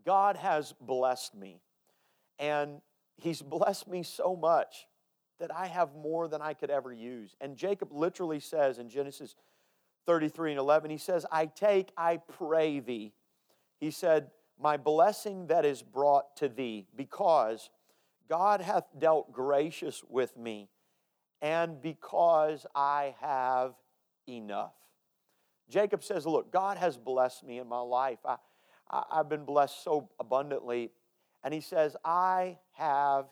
God 0.05 0.35
has 0.37 0.75
blessed 0.79 1.33
me. 1.35 1.59
And 2.37 2.81
he's 3.17 3.41
blessed 3.41 3.87
me 3.87 4.03
so 4.03 4.35
much 4.35 4.85
that 5.39 5.53
I 5.53 5.65
have 5.65 5.95
more 5.95 6.27
than 6.27 6.43
I 6.43 6.53
could 6.53 6.69
ever 6.69 6.93
use. 6.93 7.35
And 7.41 7.57
Jacob 7.57 7.91
literally 7.91 8.39
says 8.39 8.77
in 8.77 8.89
Genesis 8.89 9.35
33 10.05 10.51
and 10.51 10.59
11, 10.59 10.91
he 10.91 10.97
says, 10.99 11.25
I 11.31 11.47
take, 11.47 11.91
I 11.97 12.17
pray 12.17 12.79
thee. 12.79 13.11
He 13.79 13.89
said, 13.89 14.29
My 14.61 14.77
blessing 14.77 15.47
that 15.47 15.65
is 15.65 15.81
brought 15.81 16.35
to 16.37 16.47
thee, 16.47 16.85
because 16.95 17.71
God 18.29 18.61
hath 18.61 18.85
dealt 18.97 19.31
gracious 19.31 20.03
with 20.09 20.35
me, 20.37 20.69
and 21.41 21.81
because 21.81 22.65
I 22.73 23.15
have 23.21 23.75
enough. 24.27 24.73
Jacob 25.69 26.03
says, 26.03 26.25
Look, 26.25 26.51
God 26.51 26.77
has 26.77 26.97
blessed 26.97 27.43
me 27.43 27.59
in 27.59 27.67
my 27.67 27.79
life. 27.79 28.19
I, 28.25 28.37
I, 28.89 29.17
have 29.17 29.29
been 29.29 29.45
blessed 29.45 29.83
so 29.83 30.09
abundantly. 30.19 30.91
And 31.43 31.53
he 31.53 31.61
says, 31.61 31.95
I 32.03 32.57
have 32.73 33.25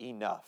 enough. 0.00 0.44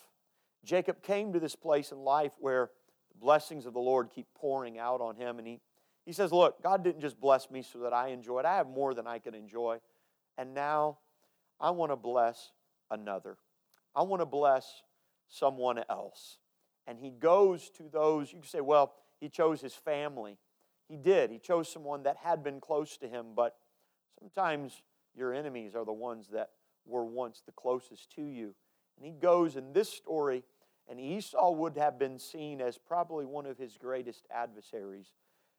Jacob 0.65 1.03
came 1.03 1.33
to 1.33 1.41
this 1.41 1.55
place 1.55 1.93
in 1.93 1.99
life 1.99 2.33
where 2.39 2.71
the 3.13 3.19
blessings 3.19 3.67
of 3.67 3.75
the 3.75 3.81
Lord 3.81 4.11
keep 4.13 4.27
pouring 4.35 4.79
out 4.79 5.01
on 5.01 5.15
him, 5.17 5.39
and 5.39 5.47
he, 5.47 5.61
He 6.05 6.13
says, 6.13 6.33
Look, 6.33 6.63
God 6.63 6.83
didn't 6.83 7.01
just 7.01 7.21
bless 7.21 7.51
me 7.51 7.63
so 7.63 7.81
that 7.81 7.93
I 7.93 8.09
enjoy 8.09 8.41
it. 8.41 8.45
I 8.45 8.57
have 8.57 8.69
more 8.69 8.95
than 8.95 9.07
I 9.07 9.19
can 9.19 9.35
enjoy. 9.35 9.79
And 10.39 10.55
now 10.55 10.99
I 11.61 11.71
want 11.71 11.93
to 11.93 11.97
bless 11.97 12.53
another. 12.91 13.39
I 13.97 14.03
want 14.03 14.21
to 14.21 14.27
bless 14.27 14.83
someone 15.29 15.83
else. 15.89 16.39
And 16.87 16.99
he 16.99 17.11
goes 17.11 17.71
to 17.79 17.89
those, 17.91 18.33
you 18.33 18.41
can 18.41 18.49
say, 18.49 18.61
well, 18.61 18.93
he 19.19 19.31
chose 19.31 19.63
his 19.63 19.75
family. 19.75 20.37
He 20.89 20.97
did. 20.97 21.31
He 21.31 21.39
chose 21.39 21.73
someone 21.73 22.03
that 22.03 22.19
had 22.19 22.45
been 22.45 22.61
close 22.61 22.99
to 22.99 23.09
him, 23.09 23.29
but 23.35 23.57
sometimes 24.21 24.83
your 25.17 25.33
enemies 25.35 25.75
are 25.75 25.85
the 25.85 25.93
ones 25.93 26.29
that 26.33 26.51
were 26.85 27.05
once 27.05 27.43
the 27.45 27.53
closest 27.53 28.15
to 28.17 28.23
you. 28.23 28.55
And 28.97 29.07
he 29.07 29.13
goes 29.13 29.57
in 29.57 29.73
this 29.73 29.89
story, 29.89 30.45
and 30.89 31.01
Esau 31.01 31.51
would 31.53 31.77
have 31.77 31.99
been 31.99 32.19
seen 32.19 32.61
as 32.61 32.79
probably 32.79 33.25
one 33.25 33.47
of 33.47 33.59
his 33.59 33.77
greatest 33.79 34.27
adversaries. 34.31 35.07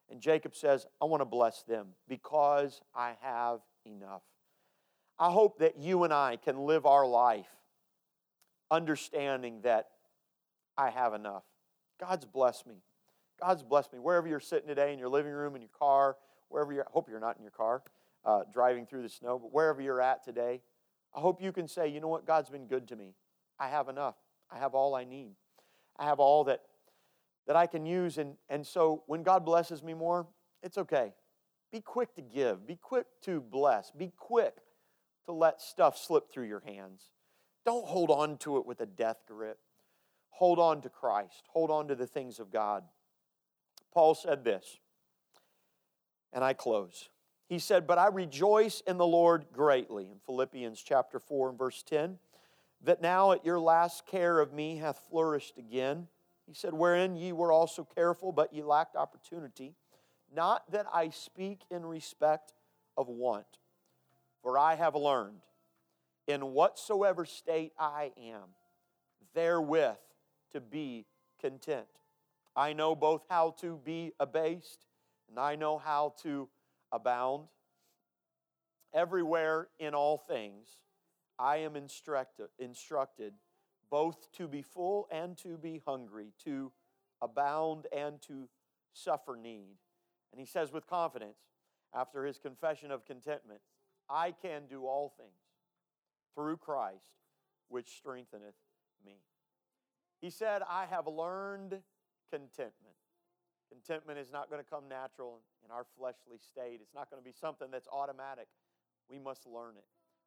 And 0.10 0.22
Jacob 0.22 0.56
says, 0.56 0.86
I 1.02 1.06
want 1.06 1.22
to 1.22 1.26
bless 1.26 1.64
them 1.64 1.88
because 2.08 2.82
I 2.96 3.16
have 3.22 3.60
enough. 3.86 4.22
I 5.20 5.32
hope 5.32 5.60
that 5.60 5.78
you 5.78 6.04
and 6.04 6.14
I 6.14 6.38
can 6.38 6.60
live 6.60 6.86
our 6.86 7.06
life 7.06 7.48
understanding 8.70 9.62
that 9.62 9.88
I 10.78 10.90
have 10.90 11.14
enough. 11.14 11.44
God's 12.00 12.26
blessed 12.26 12.68
me. 12.68 12.76
God's 13.40 13.64
blessed 13.64 13.94
me. 13.94 14.00
Wherever 14.00 14.28
you're 14.28 14.40
sitting 14.40 14.68
today 14.68 14.94
in 14.94 15.00
your 15.00 15.10
living 15.10 15.32
room, 15.32 15.56
in 15.56 15.62
your 15.62 15.72
car, 15.78 16.18
wherever 16.50 16.74
you're, 16.74 16.84
I 16.84 16.92
hope 16.92 17.10
you're 17.10 17.20
not 17.20 17.38
in 17.38 17.44
your 17.44 17.52
car 17.52 17.82
uh, 18.26 18.42
driving 18.52 18.86
through 18.86 19.04
the 19.04 19.10
snow, 19.10 19.40
but 19.40 19.54
wherever 19.54 19.82
you're 19.82 20.02
at 20.02 20.24
today, 20.24 20.62
I 21.16 21.20
hope 21.20 21.42
you 21.42 21.52
can 21.52 21.68
say, 21.68 21.88
you 21.88 22.00
know 22.00 22.08
what, 22.10 22.26
God's 22.28 22.50
been 22.50 22.68
good 22.68 22.88
to 22.90 22.96
me. 22.96 23.14
I 23.60 23.70
have 23.70 23.90
enough. 23.90 24.16
I 24.52 24.58
have 24.58 24.76
all 24.76 24.96
I 24.96 25.04
need. 25.04 25.36
I 25.98 26.06
have 26.06 26.20
all 26.20 26.44
that, 26.44 26.62
that 27.48 27.56
I 27.56 27.66
can 27.68 27.86
use. 27.86 28.18
And, 28.18 28.36
and 28.50 28.66
so 28.66 29.04
when 29.08 29.24
God 29.24 29.46
blesses 29.46 29.82
me 29.82 29.94
more, 29.94 30.28
it's 30.62 30.78
okay. 30.78 31.14
Be 31.72 31.82
quick 31.82 32.14
to 32.16 32.22
give, 32.22 32.66
be 32.66 32.76
quick 32.76 33.08
to 33.24 33.42
bless, 33.42 33.92
be 33.92 34.12
quick 34.16 34.56
to 35.26 35.32
let 35.34 35.62
stuff 35.62 35.98
slip 35.98 36.32
through 36.32 36.48
your 36.48 36.62
hands. 36.66 37.04
Don't 37.68 37.86
hold 37.86 38.10
on 38.12 38.38
to 38.38 38.56
it 38.56 38.66
with 38.66 38.80
a 38.80 38.86
death 38.86 39.24
grip. 39.28 39.60
Hold 40.30 40.58
on 40.58 40.80
to 40.84 40.90
Christ, 40.90 41.44
hold 41.50 41.70
on 41.70 41.90
to 41.90 41.96
the 41.96 42.08
things 42.08 42.40
of 42.40 42.50
God. 42.50 42.86
Paul 43.94 44.16
said 44.16 44.46
this, 44.46 44.78
and 46.32 46.46
I 46.46 46.54
close. 46.54 47.10
He 47.50 47.60
said, 47.60 47.86
But 47.86 47.98
I 47.98 48.08
rejoice 48.08 48.82
in 48.88 48.96
the 48.98 49.06
Lord 49.06 49.48
greatly, 49.52 50.06
in 50.06 50.20
Philippians 50.26 50.82
chapter 50.82 51.20
4 51.20 51.50
and 51.50 51.58
verse 51.58 51.84
10, 51.84 52.20
that 52.86 53.02
now 53.02 53.34
at 53.34 53.44
your 53.44 53.60
last 53.60 54.06
care 54.06 54.40
of 54.40 54.54
me 54.54 54.78
hath 54.78 55.02
flourished 55.10 55.58
again. 55.58 56.08
He 56.46 56.54
said, 56.54 56.74
Wherein 56.74 57.18
ye 57.18 57.34
were 57.34 57.52
also 57.52 57.84
careful, 57.84 58.32
but 58.32 58.54
ye 58.54 58.64
lacked 58.64 58.96
opportunity. 58.96 59.76
Not 60.34 60.72
that 60.72 60.86
I 60.94 61.10
speak 61.10 61.64
in 61.70 61.86
respect 61.86 62.54
of 62.96 63.10
want, 63.10 63.60
for 64.42 64.58
I 64.58 64.76
have 64.76 64.96
learned 64.96 65.42
in 66.28 66.42
whatsoever 66.54 67.26
state 67.26 67.72
I 67.80 68.12
am, 68.18 68.50
therewith 69.34 69.98
to 70.52 70.60
be 70.62 71.06
content. 71.40 71.88
I 72.56 72.74
know 72.74 72.96
both 72.96 73.24
how 73.30 73.52
to 73.62 73.80
be 73.84 74.12
abased 74.20 74.86
and 75.30 75.40
I 75.40 75.56
know 75.56 75.78
how 75.78 76.14
to 76.24 76.50
abound. 76.92 77.48
Everywhere 78.94 79.68
in 79.80 79.94
all 79.94 80.18
things, 80.18 80.68
I 81.38 81.58
am 81.58 81.76
instructed, 81.76 82.48
instructed 82.58 83.34
both 83.90 84.32
to 84.34 84.48
be 84.48 84.62
full 84.62 85.08
and 85.12 85.38
to 85.38 85.58
be 85.58 85.82
hungry, 85.86 86.34
to 86.46 86.72
abound 87.22 87.86
and 87.96 88.22
to 88.24 88.50
suffer 88.94 89.36
need. 89.36 89.78
And 90.32 90.40
he 90.40 90.46
says 90.46 90.72
with 90.72 90.88
confidence, 90.88 91.38
after 91.94 92.26
his 92.26 92.38
confession 92.38 92.92
of 92.92 93.06
contentment, 93.06 93.62
I 94.10 94.32
can 94.32 94.64
do 94.70 94.86
all 94.86 95.14
things 95.18 95.47
through 96.38 96.58
Christ, 96.58 97.10
which 97.68 97.90
strengtheneth 97.98 98.56
me. 99.04 99.16
He 100.22 100.30
said, 100.30 100.62
I 100.70 100.86
have 100.86 101.08
learned 101.08 101.80
contentment. 102.32 102.96
Contentment 103.70 104.20
is 104.20 104.32
not 104.32 104.50
going 104.50 104.64
to 104.64 104.70
come 104.70 104.88
natural 104.88 105.40
in 105.66 105.72
our 105.72 105.86
fleshly 105.98 106.38
state. 106.38 106.80
It's 106.82 106.94
not 106.94 107.10
going 107.10 107.22
to 107.22 107.26
be 107.26 107.34
something 107.34 107.70
that's 107.72 107.88
automatic. 107.92 108.48
We 109.10 109.20
must 109.20 109.46
learn 109.46 109.76
it. 109.78 109.86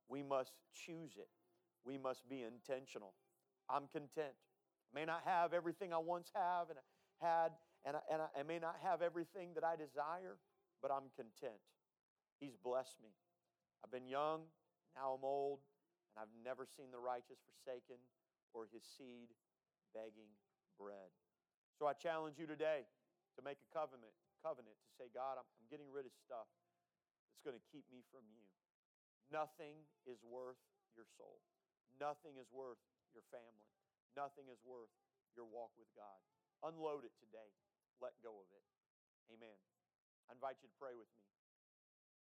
We 0.08 0.22
must 0.22 0.52
choose 0.74 1.12
it. 1.16 1.28
We 1.84 1.96
must 1.96 2.28
be 2.28 2.42
intentional. 2.42 3.14
I'm 3.68 3.86
content. 3.86 4.34
I 4.34 5.00
may 5.00 5.04
not 5.06 5.22
have 5.24 5.54
everything 5.54 5.92
I 5.92 5.98
once 5.98 6.30
have 6.34 6.68
and 6.70 6.78
had, 7.22 7.52
and 7.86 7.96
I, 7.96 8.00
and 8.12 8.22
I 8.36 8.42
may 8.42 8.58
not 8.58 8.76
have 8.82 9.00
everything 9.00 9.50
that 9.54 9.64
I 9.64 9.76
desire, 9.76 10.36
but 10.82 10.90
I'm 10.90 11.08
content. 11.14 11.60
He's 12.40 12.56
blessed 12.56 12.96
me. 13.02 13.10
I've 13.84 13.92
been 13.92 14.08
young, 14.08 14.40
now 14.96 15.16
I'm 15.16 15.24
old, 15.24 15.60
I've 16.20 16.28
never 16.44 16.68
seen 16.68 16.92
the 16.92 17.00
righteous 17.00 17.40
forsaken 17.48 17.96
or 18.52 18.68
his 18.68 18.84
seed 18.84 19.32
begging 19.96 20.28
bread. 20.76 21.08
So 21.80 21.88
I 21.88 21.96
challenge 21.96 22.36
you 22.36 22.44
today 22.44 22.84
to 23.34 23.40
make 23.40 23.56
a 23.56 23.68
covenant, 23.72 24.12
covenant 24.44 24.76
to 24.76 24.90
say, 25.00 25.08
God, 25.16 25.40
I'm, 25.40 25.48
I'm 25.56 25.68
getting 25.72 25.88
rid 25.88 26.04
of 26.04 26.12
stuff 26.12 26.44
that's 27.32 27.40
going 27.40 27.56
to 27.56 27.64
keep 27.72 27.88
me 27.88 28.04
from 28.12 28.28
you. 28.28 28.44
Nothing 29.32 29.80
is 30.04 30.20
worth 30.20 30.60
your 30.92 31.08
soul. 31.16 31.40
Nothing 31.96 32.36
is 32.36 32.52
worth 32.52 32.84
your 33.16 33.24
family. 33.32 33.72
Nothing 34.12 34.52
is 34.52 34.60
worth 34.60 34.92
your 35.32 35.48
walk 35.48 35.72
with 35.80 35.88
God. 35.96 36.20
Unload 36.60 37.08
it 37.08 37.16
today. 37.16 37.48
Let 38.04 38.12
go 38.20 38.36
of 38.36 38.48
it. 38.52 38.66
Amen. 39.32 39.56
I 40.28 40.36
invite 40.36 40.60
you 40.60 40.68
to 40.68 40.76
pray 40.76 40.92
with 40.92 41.08
me. 41.16 41.24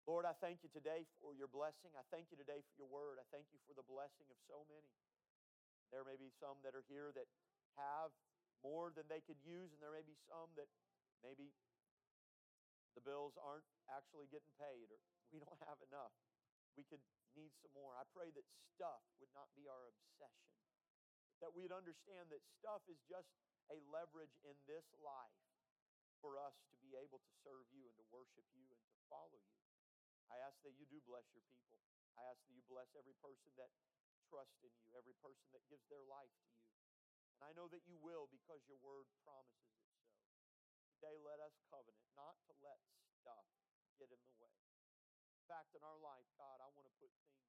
Lord, 0.03 0.27
I 0.27 0.35
thank 0.43 0.67
you 0.67 0.71
today 0.75 1.07
for 1.23 1.31
your 1.31 1.47
blessing. 1.47 1.95
I 1.95 2.03
thank 2.11 2.35
you 2.35 2.39
today 2.39 2.59
for 2.67 2.75
your 2.75 2.91
word. 2.91 3.23
I 3.23 3.27
thank 3.31 3.47
you 3.55 3.63
for 3.71 3.75
the 3.79 3.87
blessing 3.87 4.27
of 4.27 4.39
so 4.51 4.67
many. 4.67 4.91
There 5.95 6.03
may 6.03 6.19
be 6.19 6.35
some 6.43 6.59
that 6.67 6.75
are 6.75 6.83
here 6.91 7.15
that 7.15 7.31
have 7.79 8.11
more 8.67 8.91
than 8.91 9.07
they 9.07 9.23
could 9.23 9.39
use, 9.47 9.71
and 9.71 9.79
there 9.79 9.95
may 9.95 10.03
be 10.03 10.19
some 10.27 10.51
that 10.59 10.67
maybe 11.23 11.55
the 12.99 13.05
bills 13.05 13.39
aren't 13.39 13.67
actually 13.89 14.27
getting 14.29 14.51
paid 14.59 14.91
or 14.91 14.99
we 15.31 15.39
don't 15.39 15.63
have 15.71 15.79
enough. 15.87 16.13
We 16.75 16.83
could 16.85 17.03
need 17.39 17.55
some 17.63 17.73
more. 17.73 17.95
I 17.95 18.05
pray 18.11 18.35
that 18.35 18.47
stuff 18.75 19.07
would 19.23 19.33
not 19.33 19.49
be 19.55 19.71
our 19.71 19.87
obsession, 19.87 20.51
that 21.41 21.55
we'd 21.55 21.73
understand 21.73 22.29
that 22.35 22.43
stuff 22.59 22.83
is 22.91 23.01
just 23.09 23.31
a 23.71 23.79
leverage 23.89 24.35
in 24.45 24.57
this 24.67 24.85
life 25.01 25.41
for 26.21 26.37
us 26.43 26.59
to 26.69 26.77
be 26.85 26.93
able 26.99 27.23
to 27.23 27.33
serve 27.47 27.65
you 27.73 27.87
and 27.87 27.95
to 27.97 28.05
worship 28.13 28.45
you 28.53 28.67
and 28.67 28.83
to 28.83 28.95
follow 29.09 29.41
you. 29.41 29.72
I 30.33 30.41
ask 30.49 30.57
that 30.65 30.73
you 30.81 30.89
do 30.89 30.97
bless 31.05 31.29
your 31.37 31.45
people. 31.53 31.77
I 32.17 32.25
ask 32.33 32.41
that 32.49 32.57
you 32.57 32.65
bless 32.65 32.89
every 32.97 33.13
person 33.21 33.53
that 33.61 33.69
trusts 34.25 34.65
in 34.65 34.73
you, 34.81 34.89
every 34.97 35.13
person 35.21 35.45
that 35.53 35.61
gives 35.69 35.85
their 35.93 36.01
life 36.09 36.33
to 36.33 36.49
you. 36.57 36.73
And 37.37 37.45
I 37.45 37.53
know 37.53 37.69
that 37.69 37.85
you 37.85 38.01
will 38.01 38.33
because 38.33 38.65
your 38.65 38.81
word 38.81 39.05
promises 39.29 39.69
it 39.77 39.85
so. 39.93 40.09
Today, 40.97 41.21
let 41.21 41.37
us 41.45 41.53
covenant 41.69 42.09
not 42.17 42.41
to 42.49 42.53
let 42.65 42.81
stuff 43.21 43.45
get 44.01 44.09
in 44.09 44.23
the 44.25 44.35
way. 44.41 44.57
In 45.37 45.45
fact, 45.45 45.77
in 45.77 45.85
our 45.85 46.01
life, 46.01 46.25
God, 46.41 46.65
I 46.65 46.71
want 46.73 46.89
to 46.89 46.95
put 46.97 47.13
things 47.21 47.45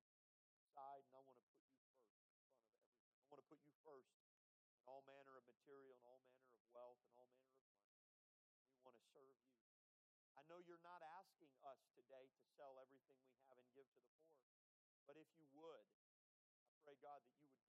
aside 0.60 1.08
and 1.08 1.16
I 1.16 1.24
want 1.24 1.40
to 1.40 1.46
put 1.48 1.56
you 1.64 1.72
first 1.80 2.04
in 2.04 2.20
front 2.20 2.52
of 2.52 2.68
everything. 2.68 3.16
I 3.16 3.28
want 3.32 3.40
to 3.40 3.48
put 3.48 3.62
you 3.64 3.74
first 3.86 4.12
in 4.20 4.84
all 4.92 5.08
manner 5.08 5.40
of 5.40 5.46
material 5.48 5.96
and 5.96 6.06
all 6.10 6.20
manner 6.28 6.52
of 6.52 6.66
wealth 6.76 7.00
and 7.08 7.16
all 7.16 7.32
manner 7.32 7.56
of 7.56 7.64
money. 7.72 7.96
We 8.76 8.82
want 8.84 8.98
to 9.00 9.06
serve 9.14 9.38
you. 9.40 9.56
I 10.36 10.42
know 10.50 10.60
you're 10.60 10.82
not 10.82 11.00
today 12.14 12.30
to 12.30 12.46
sell 12.54 12.78
everything 12.78 13.18
we 13.26 13.34
have 13.50 13.58
and 13.58 13.66
give 13.74 13.90
to 13.90 13.98
the 14.06 14.14
poor, 14.22 14.46
but 15.10 15.18
if 15.18 15.26
you 15.34 15.50
would, 15.58 15.82
I 16.70 16.78
pray, 16.86 16.94
God, 17.02 17.18
that 17.26 17.34
you 17.42 17.50
would 17.50 17.63